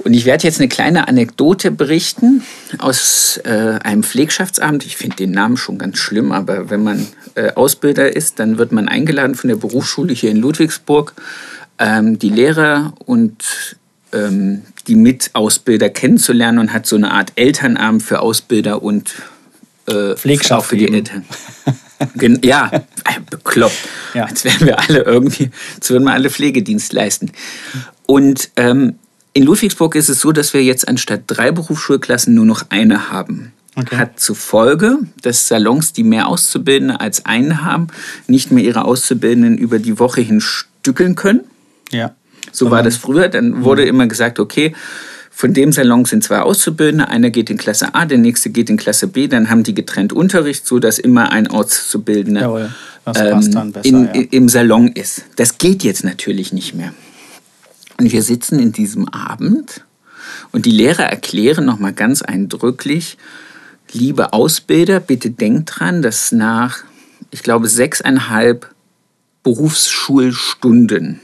Und 0.02 0.14
ich 0.14 0.24
werde 0.24 0.44
jetzt 0.44 0.58
eine 0.58 0.68
kleine 0.68 1.08
Anekdote 1.08 1.70
berichten 1.70 2.42
aus 2.78 3.38
äh, 3.44 3.78
einem 3.82 4.02
Pflegschaftsamt. 4.02 4.86
Ich 4.86 4.96
finde 4.96 5.16
den 5.16 5.30
Namen 5.30 5.56
schon 5.56 5.78
ganz 5.78 5.98
schlimm, 5.98 6.32
aber 6.32 6.70
wenn 6.70 6.82
man 6.82 7.06
äh, 7.34 7.52
Ausbilder 7.52 8.14
ist, 8.14 8.38
dann 8.38 8.56
wird 8.58 8.72
man 8.72 8.88
eingeladen 8.88 9.34
von 9.34 9.48
der 9.48 9.56
Berufsschule 9.56 10.12
hier 10.12 10.30
in 10.30 10.38
Ludwigsburg, 10.38 11.14
ähm, 11.78 12.18
die 12.18 12.30
Lehrer 12.30 12.94
und 13.04 13.76
ähm, 14.12 14.62
die 14.86 14.96
Mitausbilder 14.96 15.90
kennenzulernen 15.90 16.58
und 16.58 16.72
hat 16.72 16.86
so 16.86 16.96
eine 16.96 17.10
Art 17.10 17.32
Elternabend 17.36 18.02
für 18.02 18.20
Ausbilder 18.20 18.82
und 18.82 19.14
äh, 19.86 20.16
Pflegschaft 20.16 20.70
für 20.70 20.76
die 20.76 20.84
eben. 20.84 20.94
Eltern. 20.94 21.24
Gen 22.16 22.40
ja, 22.42 22.70
äh, 22.72 23.20
bekloppt. 23.28 23.76
Ja. 24.14 24.24
Als 24.24 24.44
wären 24.44 24.66
wir 24.66 24.78
alle 24.78 25.02
irgendwie, 25.02 25.50
als 25.76 25.90
würden 25.90 26.04
wir 26.04 26.12
alle 26.12 26.30
Pflegedienst 26.30 26.94
leisten. 26.94 27.32
Und 28.06 28.50
ähm, 28.56 28.94
in 29.32 29.44
Ludwigsburg 29.44 29.94
ist 29.94 30.08
es 30.08 30.20
so, 30.20 30.32
dass 30.32 30.54
wir 30.54 30.62
jetzt 30.62 30.88
anstatt 30.88 31.22
drei 31.26 31.52
Berufsschulklassen 31.52 32.34
nur 32.34 32.44
noch 32.44 32.64
eine 32.70 33.10
haben. 33.10 33.52
Okay. 33.76 33.96
Hat 33.96 34.18
zur 34.18 34.34
Folge, 34.34 34.98
dass 35.22 35.46
Salons, 35.46 35.92
die 35.92 36.02
mehr 36.02 36.26
Auszubildende 36.26 37.00
als 37.00 37.24
einen 37.24 37.64
haben, 37.64 37.86
nicht 38.26 38.50
mehr 38.50 38.64
ihre 38.64 38.84
Auszubildenden 38.84 39.58
über 39.58 39.78
die 39.78 39.98
Woche 39.98 40.20
hin 40.20 40.40
stückeln 40.40 41.14
können. 41.14 41.42
Ja. 41.90 42.14
So 42.52 42.70
war 42.70 42.82
das 42.82 42.96
früher. 42.96 43.28
Dann 43.28 43.64
wurde 43.64 43.84
immer 43.84 44.06
gesagt, 44.08 44.40
okay, 44.40 44.74
von 45.30 45.54
dem 45.54 45.72
Salon 45.72 46.04
sind 46.04 46.24
zwei 46.24 46.40
Auszubildende, 46.40 47.08
einer 47.08 47.30
geht 47.30 47.48
in 47.48 47.56
Klasse 47.56 47.94
A, 47.94 48.04
der 48.04 48.18
nächste 48.18 48.50
geht 48.50 48.68
in 48.68 48.76
Klasse 48.76 49.06
B, 49.06 49.26
dann 49.26 49.48
haben 49.48 49.62
die 49.62 49.72
getrennt 49.72 50.12
Unterricht, 50.12 50.66
so 50.66 50.78
dass 50.80 50.98
immer 50.98 51.32
ein 51.32 51.46
Auszubildender 51.46 52.42
Jawohl, 52.42 52.70
besser, 53.06 53.40
in, 53.84 54.04
ja. 54.04 54.20
im 54.30 54.48
Salon 54.50 54.88
ist. 54.88 55.24
Das 55.36 55.56
geht 55.56 55.82
jetzt 55.82 56.04
natürlich 56.04 56.52
nicht 56.52 56.74
mehr. 56.74 56.92
Und 58.00 58.12
wir 58.12 58.22
sitzen 58.22 58.58
in 58.58 58.72
diesem 58.72 59.10
Abend 59.10 59.84
und 60.52 60.64
die 60.64 60.70
Lehrer 60.70 61.04
erklären 61.04 61.66
nochmal 61.66 61.92
ganz 61.92 62.22
eindrücklich, 62.22 63.18
liebe 63.92 64.32
Ausbilder, 64.32 65.00
bitte 65.00 65.28
denkt 65.30 65.70
dran, 65.74 66.00
dass 66.00 66.32
nach, 66.32 66.78
ich 67.30 67.42
glaube, 67.42 67.68
sechseinhalb 67.68 68.70
Berufsschulstunden 69.42 71.20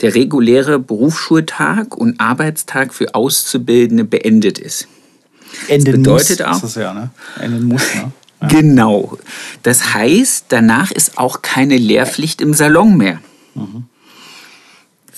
der 0.00 0.14
reguläre 0.14 0.78
Berufsschultag 0.78 1.96
und 1.96 2.20
Arbeitstag 2.20 2.94
für 2.94 3.16
Auszubildende 3.16 4.04
beendet 4.04 4.60
ist. 4.60 4.86
Enden 5.66 5.90
bedeutet 6.04 6.38
muss, 6.38 6.46
auch- 6.48 6.54
Ist 6.54 6.62
das 6.62 6.74
ja, 6.76 6.94
ne? 6.94 7.10
Enden 7.40 7.64
muss, 7.64 7.82
ne? 7.96 8.12
Ja. 8.40 8.46
Genau. 8.46 9.18
Das 9.64 9.94
heißt, 9.94 10.44
danach 10.50 10.92
ist 10.92 11.18
auch 11.18 11.42
keine 11.42 11.76
Lehrpflicht 11.76 12.40
im 12.40 12.54
Salon 12.54 12.96
mehr. 12.96 13.18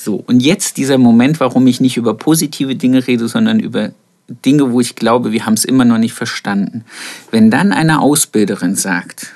So, 0.03 0.25
und 0.27 0.41
jetzt 0.41 0.79
dieser 0.79 0.97
Moment, 0.97 1.41
warum 1.41 1.67
ich 1.67 1.79
nicht 1.79 1.99
über 1.99 2.15
positive 2.15 2.75
Dinge 2.75 3.07
rede, 3.07 3.29
sondern 3.29 3.61
über 3.61 3.91
Dinge, 4.47 4.73
wo 4.73 4.81
ich 4.81 4.97
glaube, 4.97 5.31
wir 5.31 5.45
haben 5.45 5.53
es 5.53 5.67
immer 5.67 5.85
noch 5.85 5.99
nicht 5.99 6.15
verstanden. 6.15 6.87
Wenn 7.31 7.51
dann 7.51 7.71
eine 7.71 8.01
Ausbilderin 8.01 8.77
sagt, 8.77 9.27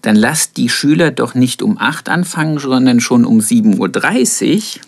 dann 0.00 0.16
lasst 0.16 0.56
die 0.56 0.70
Schüler 0.70 1.10
doch 1.10 1.34
nicht 1.34 1.60
um 1.60 1.76
8 1.76 2.08
anfangen, 2.08 2.58
sondern 2.58 3.00
schon 3.00 3.26
um 3.26 3.40
7.30 3.40 4.56
Uhr, 4.56 4.82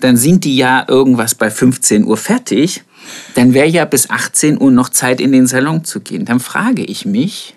dann 0.00 0.16
sind 0.16 0.44
die 0.44 0.56
ja 0.56 0.86
irgendwas 0.88 1.34
bei 1.34 1.50
15 1.50 2.04
Uhr 2.06 2.16
fertig, 2.16 2.84
dann 3.34 3.52
wäre 3.52 3.68
ja 3.68 3.84
bis 3.84 4.08
18 4.08 4.58
Uhr 4.58 4.70
noch 4.70 4.88
Zeit, 4.88 5.20
in 5.20 5.32
den 5.32 5.46
Salon 5.46 5.84
zu 5.84 6.00
gehen. 6.00 6.24
Dann 6.24 6.40
frage 6.40 6.84
ich 6.84 7.04
mich, 7.04 7.54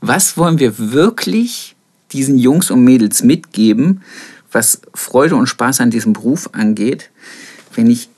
was 0.00 0.36
wollen 0.36 0.60
wir 0.60 0.78
wirklich 0.92 1.74
diesen 2.12 2.38
Jungs 2.38 2.70
und 2.70 2.84
Mädels 2.84 3.24
mitgeben, 3.24 4.02
was 4.56 4.80
Freude 4.94 5.36
und 5.36 5.46
Spaß 5.48 5.80
an 5.82 5.90
diesem 5.90 6.14
Beruf 6.14 6.48
angeht, 6.52 7.10
wenn 7.74 7.88
ich 7.90 8.08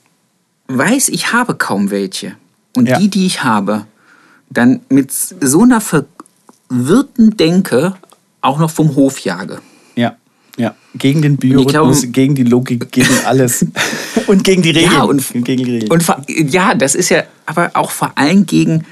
weiß, 0.69 1.09
ich 1.09 1.33
habe 1.33 1.57
kaum 1.57 1.91
welche 1.91 2.35
und 2.77 2.89
Ja. 2.89 2.99
die, 2.99 3.09
die 3.09 3.27
ich 3.27 3.43
habe, 3.43 3.87
dann 4.49 4.81
mit 4.89 5.11
so 5.13 5.63
einer 5.63 5.81
verwirrten 5.81 7.37
Denke 7.37 7.95
auch 8.41 8.59
noch 8.61 8.71
vom 8.71 8.95
Hof 8.95 9.19
jage. 9.21 9.59
Ja, 9.97 10.17
ja. 10.57 10.75
Gegen 10.95 11.23
den 11.23 11.37
Biorhythmus, 11.39 12.01
glaube- 12.03 12.13
gegen 12.13 12.35
die 12.37 12.45
Logik, 12.45 12.93
gegen 12.93 13.09
alles. 13.27 13.67
und 14.29 14.45
gegen 14.45 14.63
die 14.63 14.71
Regeln. 14.71 14.93
Ja, 14.93 15.03
und, 15.03 15.27
gegen 15.45 15.65
die 15.65 15.71
Regeln. 15.73 15.91
und 15.91 16.03
vor- 16.05 16.23
ja, 16.29 16.75
das 16.75 16.95
ist 16.95 17.09
ja 17.09 17.25
aber 17.47 17.73
auch 17.75 17.91
vor 17.91 18.13
allem 18.17 18.47
gegen, 18.47 18.85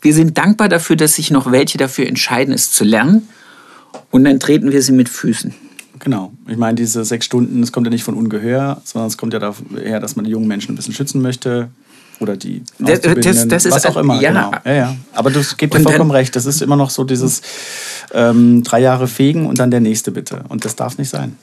wir 0.00 0.14
sind 0.14 0.36
dankbar 0.36 0.68
dafür, 0.68 0.96
dass 0.96 1.14
sich 1.14 1.30
noch 1.30 1.52
welche 1.52 1.78
dafür 1.78 2.06
entscheiden, 2.06 2.52
es 2.52 2.72
zu 2.72 2.82
lernen. 2.84 3.28
Und 4.10 4.24
dann 4.24 4.40
treten 4.40 4.72
wir 4.72 4.82
sie 4.82 4.92
mit 4.92 5.08
Füßen. 5.08 5.54
Genau. 6.04 6.32
Ich 6.48 6.56
meine, 6.56 6.74
diese 6.74 7.04
sechs 7.04 7.26
Stunden, 7.26 7.60
das 7.60 7.70
kommt 7.70 7.86
ja 7.86 7.90
nicht 7.90 8.02
von 8.02 8.14
Ungeheuer, 8.14 8.80
sondern 8.84 9.06
es 9.06 9.16
kommt 9.16 9.32
ja 9.34 9.38
daher, 9.38 10.00
dass 10.00 10.16
man 10.16 10.24
die 10.24 10.32
jungen 10.32 10.48
Menschen 10.48 10.72
ein 10.72 10.76
bisschen 10.76 10.94
schützen 10.94 11.22
möchte. 11.22 11.68
Oder 12.18 12.36
die 12.36 12.62
Das- 12.78 13.00
das- 13.00 13.48
das 13.48 13.64
ist 13.66 13.72
was 13.72 13.86
auch 13.86 13.96
immer. 13.96 14.20
ja. 14.20 14.30
Genau. 14.30 14.50
ja, 14.64 14.72
ja. 14.72 14.96
Aber 15.12 15.30
du 15.30 15.38
gibst 15.40 15.60
dir 15.60 15.68
dann- 15.68 15.82
vollkommen 15.84 16.10
recht. 16.10 16.34
Das 16.36 16.44
ist 16.46 16.60
immer 16.60 16.76
noch 16.76 16.90
so 16.90 17.04
dieses 17.04 17.40
ähm, 18.12 18.62
drei 18.64 18.80
Jahre 18.80 19.06
fegen 19.08 19.46
und 19.46 19.58
dann 19.58 19.70
der 19.70 19.80
nächste 19.80 20.10
bitte. 20.12 20.44
Und 20.48 20.64
das 20.64 20.76
darf 20.76 20.98
nicht 20.98 21.08
sein. 21.08 21.36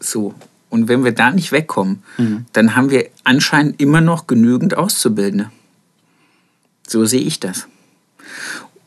So. 0.00 0.32
Und 0.70 0.88
wenn 0.88 1.04
wir 1.04 1.12
da 1.12 1.30
nicht 1.30 1.52
wegkommen, 1.52 2.02
Mhm. 2.18 2.46
dann 2.52 2.74
haben 2.76 2.90
wir 2.90 3.06
anscheinend 3.24 3.80
immer 3.80 4.00
noch 4.00 4.26
genügend 4.26 4.76
Auszubildende. 4.76 5.50
So 6.86 7.04
sehe 7.04 7.20
ich 7.20 7.40
das. 7.40 7.66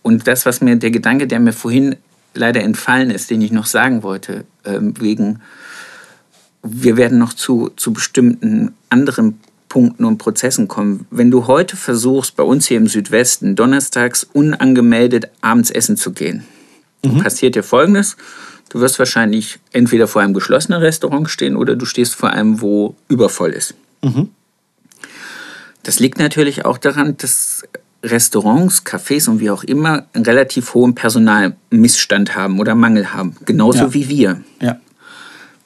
Und 0.01 0.27
das, 0.27 0.45
was 0.45 0.61
mir, 0.61 0.75
der 0.77 0.91
Gedanke, 0.91 1.27
der 1.27 1.39
mir 1.39 1.53
vorhin 1.53 1.95
leider 2.33 2.61
entfallen 2.61 3.11
ist, 3.11 3.29
den 3.29 3.41
ich 3.41 3.51
noch 3.51 3.65
sagen 3.65 4.03
wollte, 4.03 4.45
ähm, 4.65 4.93
wegen, 4.99 5.41
wir 6.63 6.97
werden 6.97 7.17
noch 7.17 7.33
zu, 7.33 7.71
zu 7.75 7.93
bestimmten 7.93 8.73
anderen 8.89 9.39
Punkten 9.69 10.03
und 10.03 10.17
Prozessen 10.17 10.67
kommen. 10.67 11.05
Wenn 11.11 11.31
du 11.31 11.47
heute 11.47 11.77
versuchst, 11.77 12.35
bei 12.35 12.43
uns 12.43 12.67
hier 12.67 12.77
im 12.77 12.87
Südwesten 12.87 13.55
donnerstags 13.55 14.23
unangemeldet 14.33 15.29
abends 15.41 15.69
essen 15.69 15.95
zu 15.95 16.11
gehen, 16.11 16.43
dann 17.01 17.19
passiert 17.23 17.55
dir 17.55 17.63
Folgendes. 17.63 18.17
Du 18.69 18.81
wirst 18.81 18.99
wahrscheinlich 18.99 19.59
entweder 19.71 20.07
vor 20.07 20.21
einem 20.21 20.33
geschlossenen 20.33 20.81
Restaurant 20.81 21.29
stehen 21.29 21.55
oder 21.55 21.75
du 21.75 21.85
stehst 21.85 22.15
vor 22.15 22.31
einem, 22.31 22.61
wo 22.61 22.95
übervoll 23.07 23.51
ist. 23.51 23.73
Das 25.83 25.99
liegt 25.99 26.19
natürlich 26.19 26.65
auch 26.65 26.77
daran, 26.77 27.17
dass 27.17 27.63
Restaurants, 28.03 28.85
Cafés 28.85 29.29
und 29.29 29.39
wie 29.39 29.49
auch 29.49 29.63
immer 29.63 30.05
einen 30.13 30.25
relativ 30.25 30.73
hohen 30.73 30.95
Personalmissstand 30.95 32.35
haben 32.35 32.59
oder 32.59 32.75
Mangel 32.75 33.13
haben. 33.13 33.35
Genauso 33.45 33.85
Ja. 33.85 33.93
wie 33.93 34.09
wir. 34.09 34.41
Ja. 34.61 34.79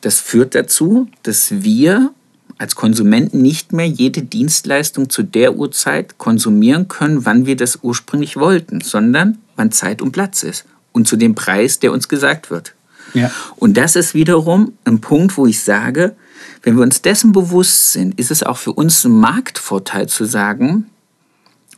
Das 0.02 0.19
führt 0.19 0.56
dazu, 0.56 1.08
dass 1.24 1.63
wir 1.63 2.12
als 2.58 2.76
Konsumenten 2.76 3.41
nicht 3.41 3.74
mehr 3.74 3.88
jede 3.88 4.22
Dienstleistung 4.22 5.10
zu 5.10 5.24
der 5.24 5.56
Uhrzeit 5.56 6.17
konsumieren 6.17 6.88
können, 6.88 7.26
wann 7.26 7.46
wir 7.46 7.56
das 7.56 7.80
ursprünglich 7.82 8.38
wollten, 8.38 8.82
sondern 8.82 9.38
wann 9.56 9.72
Zeit 9.72 10.02
und 10.02 10.12
Platz 10.12 10.43
ist 10.43 10.65
und 10.91 11.08
zu 11.08 11.15
dem 11.15 11.36
Preis, 11.36 11.80
der 11.80 11.91
uns 11.91 12.08
gesagt 12.08 12.50
wird. 12.52 12.74
Ja. 13.13 13.32
Und 13.58 13.78
das 13.78 13.96
ist 13.96 14.13
wiederum 14.13 14.74
ein 14.86 15.02
Punkt, 15.02 15.38
wo 15.38 15.46
ich 15.46 15.62
sage, 15.63 16.15
wenn 16.63 16.76
wir 16.76 16.84
uns 16.84 17.02
dessen 17.02 17.32
bewusst 17.32 17.91
sind, 17.93 18.17
ist 18.19 18.32
es 18.32 18.43
auch 18.43 18.58
für 18.58 18.74
uns 18.74 19.04
ein 19.04 19.12
Marktvorteil 19.12 20.08
zu 20.08 20.26
sagen, 20.26 20.88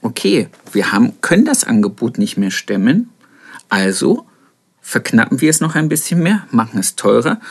okay, 0.05 0.47
wir 0.71 0.91
haben, 0.91 1.13
können 1.21 1.45
das 1.45 1.63
Angebot 1.63 2.17
nicht 2.17 2.37
mehr 2.37 2.51
stemmen, 2.51 3.09
also 3.69 4.25
verknappen 4.81 5.41
wir 5.41 5.49
es 5.49 5.61
noch 5.61 5.75
ein 5.75 5.89
bisschen 5.89 6.21
mehr, 6.21 6.43
machen 6.51 6.79
es 6.79 6.95
teurer 6.95 7.41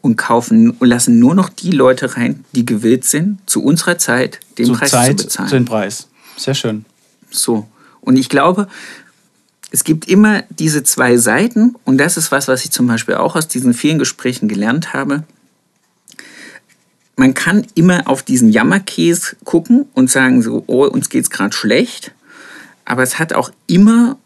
und 0.00 0.16
kaufen 0.16 0.70
und 0.70 0.86
lassen 0.86 1.18
nur 1.18 1.34
noch 1.34 1.48
die 1.48 1.72
Leute 1.72 2.16
rein, 2.16 2.44
die 2.52 2.64
gewillt 2.64 3.04
sind, 3.04 3.38
zu 3.46 3.64
unserer 3.64 3.98
Zeit 3.98 4.38
den 4.58 4.66
Zur 4.66 4.76
Preis 4.76 4.90
Zeit 4.90 5.18
zu 5.18 5.26
bezahlen. 5.26 5.50
den 5.50 5.64
Preis. 5.64 6.08
Sehr 6.36 6.54
schön. 6.54 6.84
So. 7.30 7.66
Und 8.00 8.16
ich 8.16 8.28
glaube, 8.28 8.68
es 9.72 9.82
gibt 9.82 10.06
immer 10.06 10.44
diese 10.50 10.84
zwei 10.84 11.16
Seiten 11.16 11.74
und 11.84 11.98
das 11.98 12.16
ist 12.16 12.30
was, 12.30 12.46
was 12.46 12.64
ich 12.64 12.70
zum 12.70 12.86
Beispiel 12.86 13.16
auch 13.16 13.34
aus 13.34 13.48
diesen 13.48 13.74
vielen 13.74 13.98
Gesprächen 13.98 14.46
gelernt 14.46 14.92
habe. 14.92 15.24
Man 17.16 17.34
kann 17.34 17.66
immer 17.74 18.08
auf 18.08 18.22
diesen 18.22 18.50
Jammerkäse 18.50 19.36
gucken 19.44 19.86
und 19.94 20.10
sagen 20.10 20.42
so, 20.42 20.64
oh, 20.66 20.84
uns 20.86 21.08
geht's 21.08 21.30
gerade 21.30 21.54
schlecht. 21.54 22.12
Aber 22.84 23.02
es 23.02 23.18
hat 23.18 23.32
auch 23.32 23.50
immer 23.66 24.16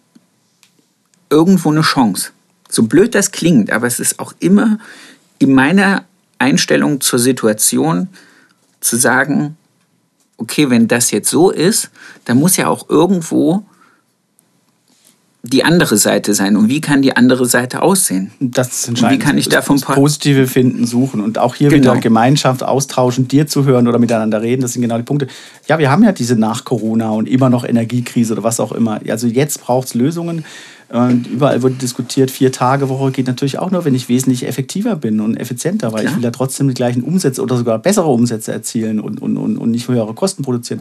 irgendwo 1.31 1.71
eine 1.71 1.83
Chance. 1.83 2.31
So 2.69 2.85
blöd 2.85 3.15
das 3.15 3.31
klingt, 3.31 3.71
aber 3.71 3.87
es 3.87 4.01
ist 4.01 4.19
auch 4.19 4.35
immer 4.41 4.79
in 5.39 5.55
meiner 5.55 6.05
Einstellung 6.39 7.01
zur 7.01 7.19
Situation 7.19 8.09
zu 8.81 8.97
sagen, 8.97 9.57
okay, 10.37 10.71
wenn 10.71 10.89
das 10.89 11.11
jetzt 11.11 11.31
so 11.31 11.51
ist, 11.51 11.91
dann 12.25 12.39
muss 12.39 12.57
ja 12.57 12.69
auch 12.69 12.89
irgendwo 12.89 13.65
die 15.53 15.65
andere 15.65 15.97
Seite 15.97 16.35
sein. 16.35 16.57
Und 16.57 16.69
wie 16.69 16.81
kann 16.81 17.03
die 17.03 17.17
andere 17.17 17.47
Seite 17.47 17.83
aussehen? 17.83 18.31
Das 18.41 18.69
ist 18.69 18.89
entscheidend. 18.89 19.13
Und 19.13 19.21
wie 19.21 19.25
kann 19.25 19.39
ich 19.39 19.49
davon 19.49 19.77
das 19.79 19.87
Positive 19.87 20.47
finden, 20.47 20.87
suchen 20.87 21.21
und 21.21 21.39
auch 21.39 21.55
hier 21.55 21.69
Genau. 21.71 21.93
wieder 21.93 22.01
Gemeinschaft 22.01 22.63
austauschen, 22.63 23.29
dir 23.29 23.47
zu 23.47 23.65
hören 23.65 23.89
oder 23.89 23.99
miteinander 23.99 24.43
reden. 24.43 24.63
Das 24.63 24.73
sind 24.75 24.83
genau 24.83 24.97
die 24.97 25.05
Punkte. 25.05 25.27
Ja, 25.69 25.79
wir 25.79 25.91
haben 25.91 26.03
ja 26.05 26.13
diese 26.13 26.37
Nach-Corona 26.37 27.11
und 27.11 27.29
immer 27.29 27.51
noch 27.51 27.65
Energiekrise 27.65 28.35
oder 28.35 28.43
was 28.43 28.61
auch 28.61 28.73
immer. 28.73 29.01
Also 29.09 29.27
jetzt 29.27 29.63
braucht 29.63 29.89
es 29.89 29.95
Lösungen. 29.95 30.45
Und 30.91 31.27
überall 31.27 31.63
wird 31.63 31.83
diskutiert, 31.83 32.31
vier 32.31 32.51
Tage 32.51 32.89
Woche 32.89 33.11
geht 33.11 33.27
natürlich 33.27 33.59
auch 33.59 33.71
nur, 33.71 33.85
wenn 33.85 33.95
ich 33.95 34.09
wesentlich 34.09 34.47
effektiver 34.49 34.97
bin 34.97 35.21
und 35.21 35.37
effizienter, 35.37 35.93
weil 35.93 36.01
Klar. 36.01 36.13
ich 36.13 36.17
will 36.17 36.25
ja 36.25 36.31
trotzdem 36.31 36.67
die 36.67 36.73
gleichen 36.73 37.03
Umsätze 37.03 37.43
oder 37.43 37.59
sogar 37.59 37.79
bessere 37.79 38.07
Umsätze 38.07 38.53
erzielen 38.53 38.99
und, 38.99 39.21
und, 39.21 39.37
und, 39.37 39.59
und 39.59 39.71
nicht 39.71 39.87
höhere 39.87 40.15
Kosten 40.15 40.43
produzieren. 40.43 40.81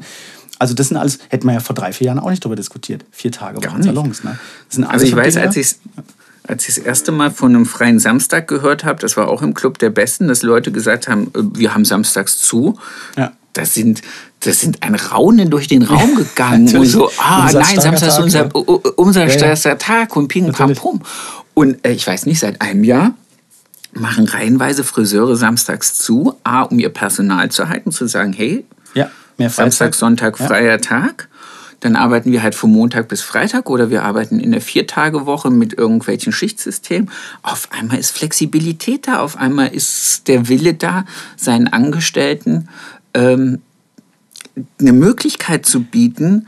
Also 0.60 0.74
das 0.74 0.88
sind 0.88 0.98
alles, 0.98 1.20
hätten 1.30 1.46
wir 1.48 1.54
ja 1.54 1.60
vor 1.60 1.76
drei, 1.76 1.93
vier 1.93 2.08
Jahren 2.08 2.20
auch 2.20 2.30
nicht 2.30 2.43
darüber 2.43 2.56
diskutiert. 2.56 3.06
Vier 3.12 3.32
Tage 3.32 3.60
Gar 3.60 3.78
nicht. 3.78 3.86
Salons. 3.86 4.24
Ne? 4.24 4.38
Also 4.88 5.06
ich 5.06 5.15
weiß, 5.15 5.36
Dinge- 5.36 5.46
als 5.46 5.56
ich 5.58 5.76
als 6.48 6.67
ich 6.70 6.76
das 6.76 6.84
erste 6.86 7.12
Mal 7.12 7.30
von 7.30 7.54
einem 7.54 7.65
freien 7.65 8.00
Samstag 8.00 8.48
gehört 8.48 8.86
habe, 8.86 9.00
das 9.00 9.17
war 9.17 9.28
auch 9.28 9.41
im 9.41 9.54
Club 9.54 9.80
der 9.80 9.89
Besten, 9.89 10.30
dass 10.30 10.43
Leute 10.43 10.72
gesagt 10.72 11.10
haben, 11.10 11.28
äh, 11.36 11.41
wir 11.60 11.74
haben 11.74 11.84
samstags 11.84 12.38
zu. 12.38 12.80
Ja. 13.17 13.34
Das 13.52 13.74
sind, 13.74 14.02
das 14.41 14.62
sind 14.62 14.82
ein 14.84 14.96
Raunen 14.96 15.50
durch 15.50 15.67
den 15.67 15.82
Raum 15.84 16.15
gegangen. 16.15 16.74
und 16.78 16.86
so, 16.86 17.10
ah, 17.17 17.50
nein, 17.52 17.56
Umsatzstarker 17.56 17.82
Samstag 17.82 18.08
ist 18.10 18.20
unser 18.20 18.39
ja. 18.46 18.50
u- 18.56 18.60
u- 18.76 18.82
umsatzstärkster 18.96 19.70
Ja, 19.72 19.76
Tag 19.76 20.15
und 20.15 20.28
ping, 20.30 20.43
pam, 20.46 20.70
Natürlich. 20.70 20.80
pum. 20.80 21.02
Und 21.54 21.84
äh, 21.86 21.91
ich 21.91 22.06
weiß 22.08 22.26
nicht, 22.28 22.39
seit 22.39 22.62
einem 22.62 22.84
Jahr 22.86 23.13
machen 23.93 24.26
reihenweise 24.28 24.84
Friseure 24.84 25.36
samstags 25.36 25.96
zu, 25.98 26.36
A, 26.43 26.62
um 26.62 26.78
ihr 26.80 26.89
Personal 26.89 27.50
zu 27.50 27.67
halten, 27.67 27.91
zu 27.91 28.08
sagen, 28.08 28.32
hey, 28.32 28.63
Ja, 28.93 29.10
mehr 29.38 29.50
Freizeit. 29.50 29.93
Samstag, 29.93 29.95
Sonntag, 29.95 30.39
Ja. 30.39 30.47
freier 30.47 30.82
Tag. 30.82 31.30
Dann 31.80 31.95
arbeiten 31.95 32.32
wir 32.32 32.41
halt 32.41 32.56
von 32.56 32.71
Montag 32.71 33.08
bis 33.08 33.21
Freitag 33.21 33.69
oder 33.69 33.91
wir 33.91 34.04
arbeiten 34.04 34.39
in 34.39 34.52
der 34.52 34.62
Viertagewoche 34.62 35.52
mit 35.52 35.73
irgendwelchen 35.78 36.34
Schichtsystemen. 36.34 37.12
Auf 37.43 37.69
einmal 37.71 38.00
ist 38.00 38.12
Flexibilität 38.17 39.08
da, 39.08 39.19
auf 39.19 39.38
einmal 39.38 39.67
ist 39.67 40.28
der 40.28 40.50
Wille 40.50 40.73
da, 40.73 41.06
seinen 41.36 41.67
Angestellten 41.67 42.67
ähm, 43.13 43.62
eine 44.80 44.91
Möglichkeit 44.91 45.67
zu 45.67 45.84
bieten, 45.84 46.47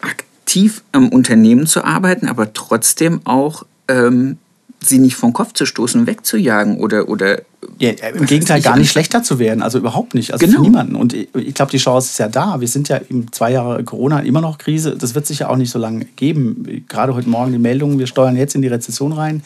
aktiv 0.00 0.82
am 0.92 1.10
Unternehmen 1.10 1.66
zu 1.66 1.84
arbeiten, 1.84 2.26
aber 2.26 2.54
trotzdem 2.54 3.20
auch 3.24 3.66
ähm, 3.88 4.38
sie 4.82 4.98
nicht 4.98 5.16
vom 5.16 5.32
Kopf 5.32 5.52
zu 5.52 5.66
stoßen, 5.66 6.06
wegzujagen 6.06 6.78
oder, 6.78 7.08
oder 7.08 7.42
Ja, 7.78 7.90
Im 7.90 8.26
Gegenteil, 8.26 8.62
gar 8.62 8.76
nicht 8.76 8.90
schlechter 8.90 9.22
zu 9.22 9.38
werden. 9.38 9.62
Also 9.62 9.78
überhaupt 9.78 10.14
nicht. 10.14 10.32
Also 10.32 10.44
Genau. 10.46 10.58
für 10.58 10.62
niemanden. 10.62 10.94
Und 10.96 11.12
ich, 11.12 11.54
glaube, 11.54 11.70
die 11.70 11.78
Chance 11.78 12.08
ist 12.10 12.18
ja 12.18 12.28
da. 12.28 12.60
Wir 12.60 12.68
sind 12.68 12.88
ja 12.88 12.96
im 13.08 13.30
zwei 13.32 13.52
Jahre 13.52 13.84
Corona 13.84 14.20
immer 14.20 14.40
noch 14.40 14.58
Krise. 14.58 14.96
Das 14.96 15.14
wird 15.14 15.26
sich 15.26 15.40
ja 15.40 15.48
auch 15.48 15.56
nicht 15.56 15.70
so 15.70 15.78
lange 15.78 16.06
geben. 16.16 16.84
Gerade 16.88 17.14
heute 17.14 17.28
Morgen 17.28 17.52
die 17.52 17.58
Meldung, 17.58 17.98
wir 17.98 18.06
steuern 18.06 18.36
jetzt 18.36 18.54
in 18.54 18.62
die 18.62 18.68
Rezession 18.68 19.12
rein. 19.12 19.42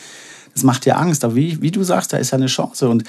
Das 0.52 0.62
macht 0.62 0.86
ja 0.86 0.96
Angst. 0.96 1.24
Aber 1.24 1.34
wie, 1.34 1.60
wie 1.60 1.72
du 1.72 1.82
sagst, 1.82 2.12
da 2.12 2.16
ist 2.16 2.30
ja 2.30 2.38
eine 2.38 2.46
Chance. 2.46 2.88
Und, 2.88 3.04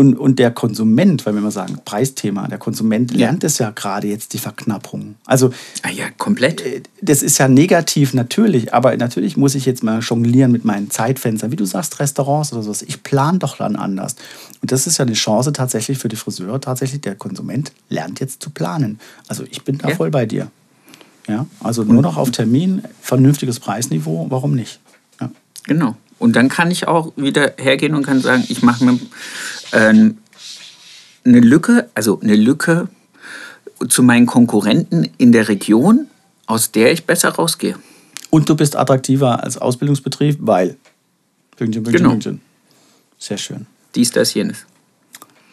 und, 0.00 0.14
und 0.16 0.38
der 0.38 0.50
Konsument, 0.50 1.26
weil 1.26 1.34
wir 1.34 1.40
immer 1.40 1.50
sagen, 1.50 1.78
Preisthema, 1.84 2.48
der 2.48 2.56
Konsument 2.56 3.12
lernt 3.12 3.44
es 3.44 3.58
ja 3.58 3.68
gerade 3.68 4.06
jetzt, 4.06 4.32
die 4.32 4.38
Verknappung. 4.38 5.16
Also 5.26 5.52
ah 5.82 5.90
ja, 5.90 6.06
komplett. 6.16 6.62
äh, 6.62 6.80
das 7.02 7.22
ist 7.22 7.36
ja 7.36 7.48
negativ 7.48 8.14
natürlich, 8.14 8.72
aber 8.72 8.96
natürlich 8.96 9.36
muss 9.36 9.54
ich 9.54 9.66
jetzt 9.66 9.82
mal 9.82 10.00
jonglieren 10.00 10.52
mit 10.52 10.64
meinen 10.64 10.90
Zeitfenstern. 10.90 11.52
Wie 11.52 11.56
du 11.56 11.66
sagst, 11.66 12.00
Restaurants 12.00 12.50
oder 12.54 12.62
sowas. 12.62 12.80
Ich 12.80 13.02
plane 13.02 13.40
doch 13.40 13.58
dann 13.58 13.76
anders. 13.76 14.16
Und 14.62 14.72
das 14.72 14.86
ist 14.86 14.96
ja 14.96 15.04
eine 15.04 15.12
Chance 15.12 15.52
tatsächlich 15.52 15.98
für 15.98 16.08
die 16.08 16.16
Friseure. 16.16 16.58
Tatsächlich, 16.62 17.02
der 17.02 17.14
Konsument 17.14 17.70
lernt 17.90 18.20
jetzt 18.20 18.42
zu 18.42 18.48
planen. 18.48 18.98
Also 19.28 19.44
ich 19.50 19.64
bin 19.64 19.76
da 19.76 19.90
Ja. 19.90 19.96
voll 19.96 20.10
bei 20.10 20.24
dir. 20.24 20.50
Ja, 21.28 21.44
also 21.62 21.84
nur 21.84 22.00
noch 22.00 22.16
auf 22.16 22.30
Termin, 22.30 22.84
vernünftiges 23.02 23.60
Preisniveau, 23.60 24.28
warum 24.30 24.54
nicht? 24.54 24.80
Ja. 25.20 25.30
Genau. 25.64 25.94
Und 26.18 26.36
dann 26.36 26.48
kann 26.50 26.70
ich 26.70 26.86
auch 26.86 27.12
wieder 27.16 27.52
hergehen 27.56 27.94
und 27.94 28.04
kann 28.04 28.20
sagen, 28.20 28.44
ich 28.48 28.62
mache 28.62 28.84
mir 28.84 28.98
eine 29.72 30.14
Lücke, 31.24 31.88
also 31.94 32.20
eine 32.20 32.36
Lücke 32.36 32.88
zu 33.88 34.02
meinen 34.02 34.26
Konkurrenten 34.26 35.08
in 35.18 35.32
der 35.32 35.48
Region, 35.48 36.06
aus 36.46 36.72
der 36.72 36.92
ich 36.92 37.06
besser 37.06 37.30
rausgehe. 37.30 37.76
Und 38.30 38.48
du 38.48 38.54
bist 38.56 38.76
attraktiver 38.76 39.42
als 39.42 39.58
Ausbildungsbetrieb, 39.58 40.38
weil. 40.40 40.76
Pünktchen, 41.56 41.82
Pünktchen, 41.82 41.92
Genau. 41.92 42.10
Pünktchen. 42.10 42.40
Sehr 43.18 43.38
schön. 43.38 43.66
Dies, 43.94 44.10
das, 44.12 44.34
jenes. 44.34 44.66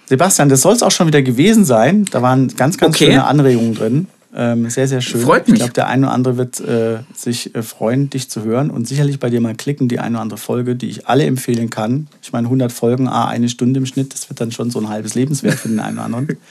Sebastian, 0.05 0.47
das 0.47 0.61
soll 0.61 0.73
es 0.73 0.83
auch 0.83 0.91
schon 0.91 1.07
wieder 1.07 1.21
gewesen 1.21 1.65
sein. 1.65 2.05
Da 2.05 2.21
waren 2.21 2.47
ganz, 2.55 2.77
ganz 2.77 2.95
Okay. 2.95 3.07
schöne 3.07 3.25
Anregungen 3.25 3.73
drin. 3.75 4.07
Ähm, 4.35 4.69
sehr, 4.69 4.87
sehr 4.87 5.01
schön. 5.01 5.21
Freut 5.21 5.43
Ich 5.43 5.49
mich. 5.49 5.59
glaube, 5.59 5.73
der 5.73 5.87
eine 5.87 6.07
oder 6.07 6.13
andere 6.13 6.37
wird 6.37 6.59
äh, 6.59 6.99
sich 7.15 7.55
äh, 7.55 7.63
freuen, 7.63 8.09
dich 8.09 8.29
zu 8.29 8.43
hören 8.43 8.69
und 8.69 8.87
sicherlich 8.87 9.19
bei 9.19 9.29
dir 9.29 9.39
mal 9.39 9.55
klicken, 9.55 9.87
die 9.87 9.99
eine 9.99 10.15
oder 10.17 10.21
andere 10.21 10.37
Folge, 10.37 10.75
die 10.75 10.89
ich 10.89 11.07
alle 11.07 11.23
empfehlen 11.23 11.69
kann. 11.69 12.07
Ich 12.21 12.33
meine, 12.33 12.47
100 12.47 12.71
Folgen, 12.71 13.07
ah, 13.07 13.27
eine 13.27 13.47
Stunde 13.47 13.79
im 13.79 13.85
Schnitt, 13.85 14.13
das 14.13 14.29
wird 14.29 14.41
dann 14.41 14.51
schon 14.51 14.69
so 14.69 14.79
ein 14.79 14.89
halbes 14.89 15.15
Lebenswerk 15.15 15.55
für 15.57 15.69
den 15.69 15.79
einen 15.79 15.97
oder 15.97 16.05
anderen. 16.05 16.37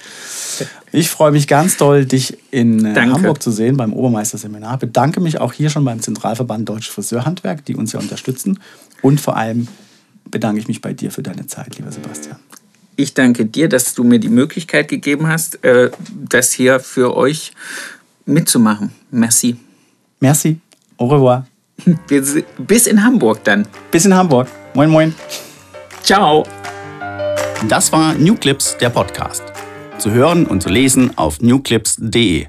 Ich 0.92 1.10
freue 1.10 1.30
mich 1.32 1.46
ganz 1.46 1.76
doll, 1.76 2.06
dich 2.06 2.38
in 2.50 2.86
äh. 2.86 2.94
Hamburg 2.98 3.42
zu 3.42 3.50
sehen 3.50 3.76
beim 3.76 3.92
Obermeisterseminar. 3.92 4.78
Bedanke 4.78 5.20
mich 5.20 5.38
auch 5.38 5.52
hier 5.52 5.68
schon 5.68 5.84
beim 5.84 6.00
Zentralverband 6.00 6.66
Deutsches 6.66 6.94
Friseurhandwerk, 6.94 7.66
die 7.66 7.74
uns 7.76 7.92
ja 7.92 8.00
unterstützen. 8.00 8.60
Und 9.02 9.20
vor 9.20 9.36
allem 9.36 9.68
bedanke 10.30 10.58
ich 10.58 10.68
mich 10.68 10.80
bei 10.80 10.94
dir 10.94 11.10
für 11.10 11.22
deine 11.22 11.46
Zeit, 11.46 11.76
lieber 11.76 11.92
Sebastian. 11.92 12.36
Ich 12.96 13.12
danke 13.12 13.44
dir, 13.44 13.68
dass 13.68 13.94
du 13.94 14.04
mir 14.04 14.18
die 14.18 14.30
Möglichkeit 14.30 14.88
gegeben 14.88 15.28
hast, 15.28 15.62
äh, 15.64 15.90
das 16.28 16.52
hier 16.52 16.80
für 16.80 17.14
euch 17.16 17.52
mitzumachen. 18.24 18.90
Merci. 19.10 19.56
Merci. 20.20 20.58
Au 20.96 21.06
revoir. 21.06 21.46
Bis 22.58 22.86
in 22.86 23.04
Hamburg 23.04 23.44
dann. 23.44 23.68
Bis 23.90 24.06
in 24.06 24.14
Hamburg. 24.14 24.48
Moin, 24.74 24.90
moin. 24.90 25.14
Ciao. 26.02 26.44
Das 27.68 27.92
war 27.92 28.14
New 28.14 28.34
Clips, 28.34 28.76
der 28.78 28.90
Podcast. 28.90 29.42
Zu 29.98 30.10
hören 30.10 30.46
und 30.46 30.62
zu 30.62 30.68
lesen 30.68 31.16
auf 31.16 31.40
newclips.de. 31.40 32.46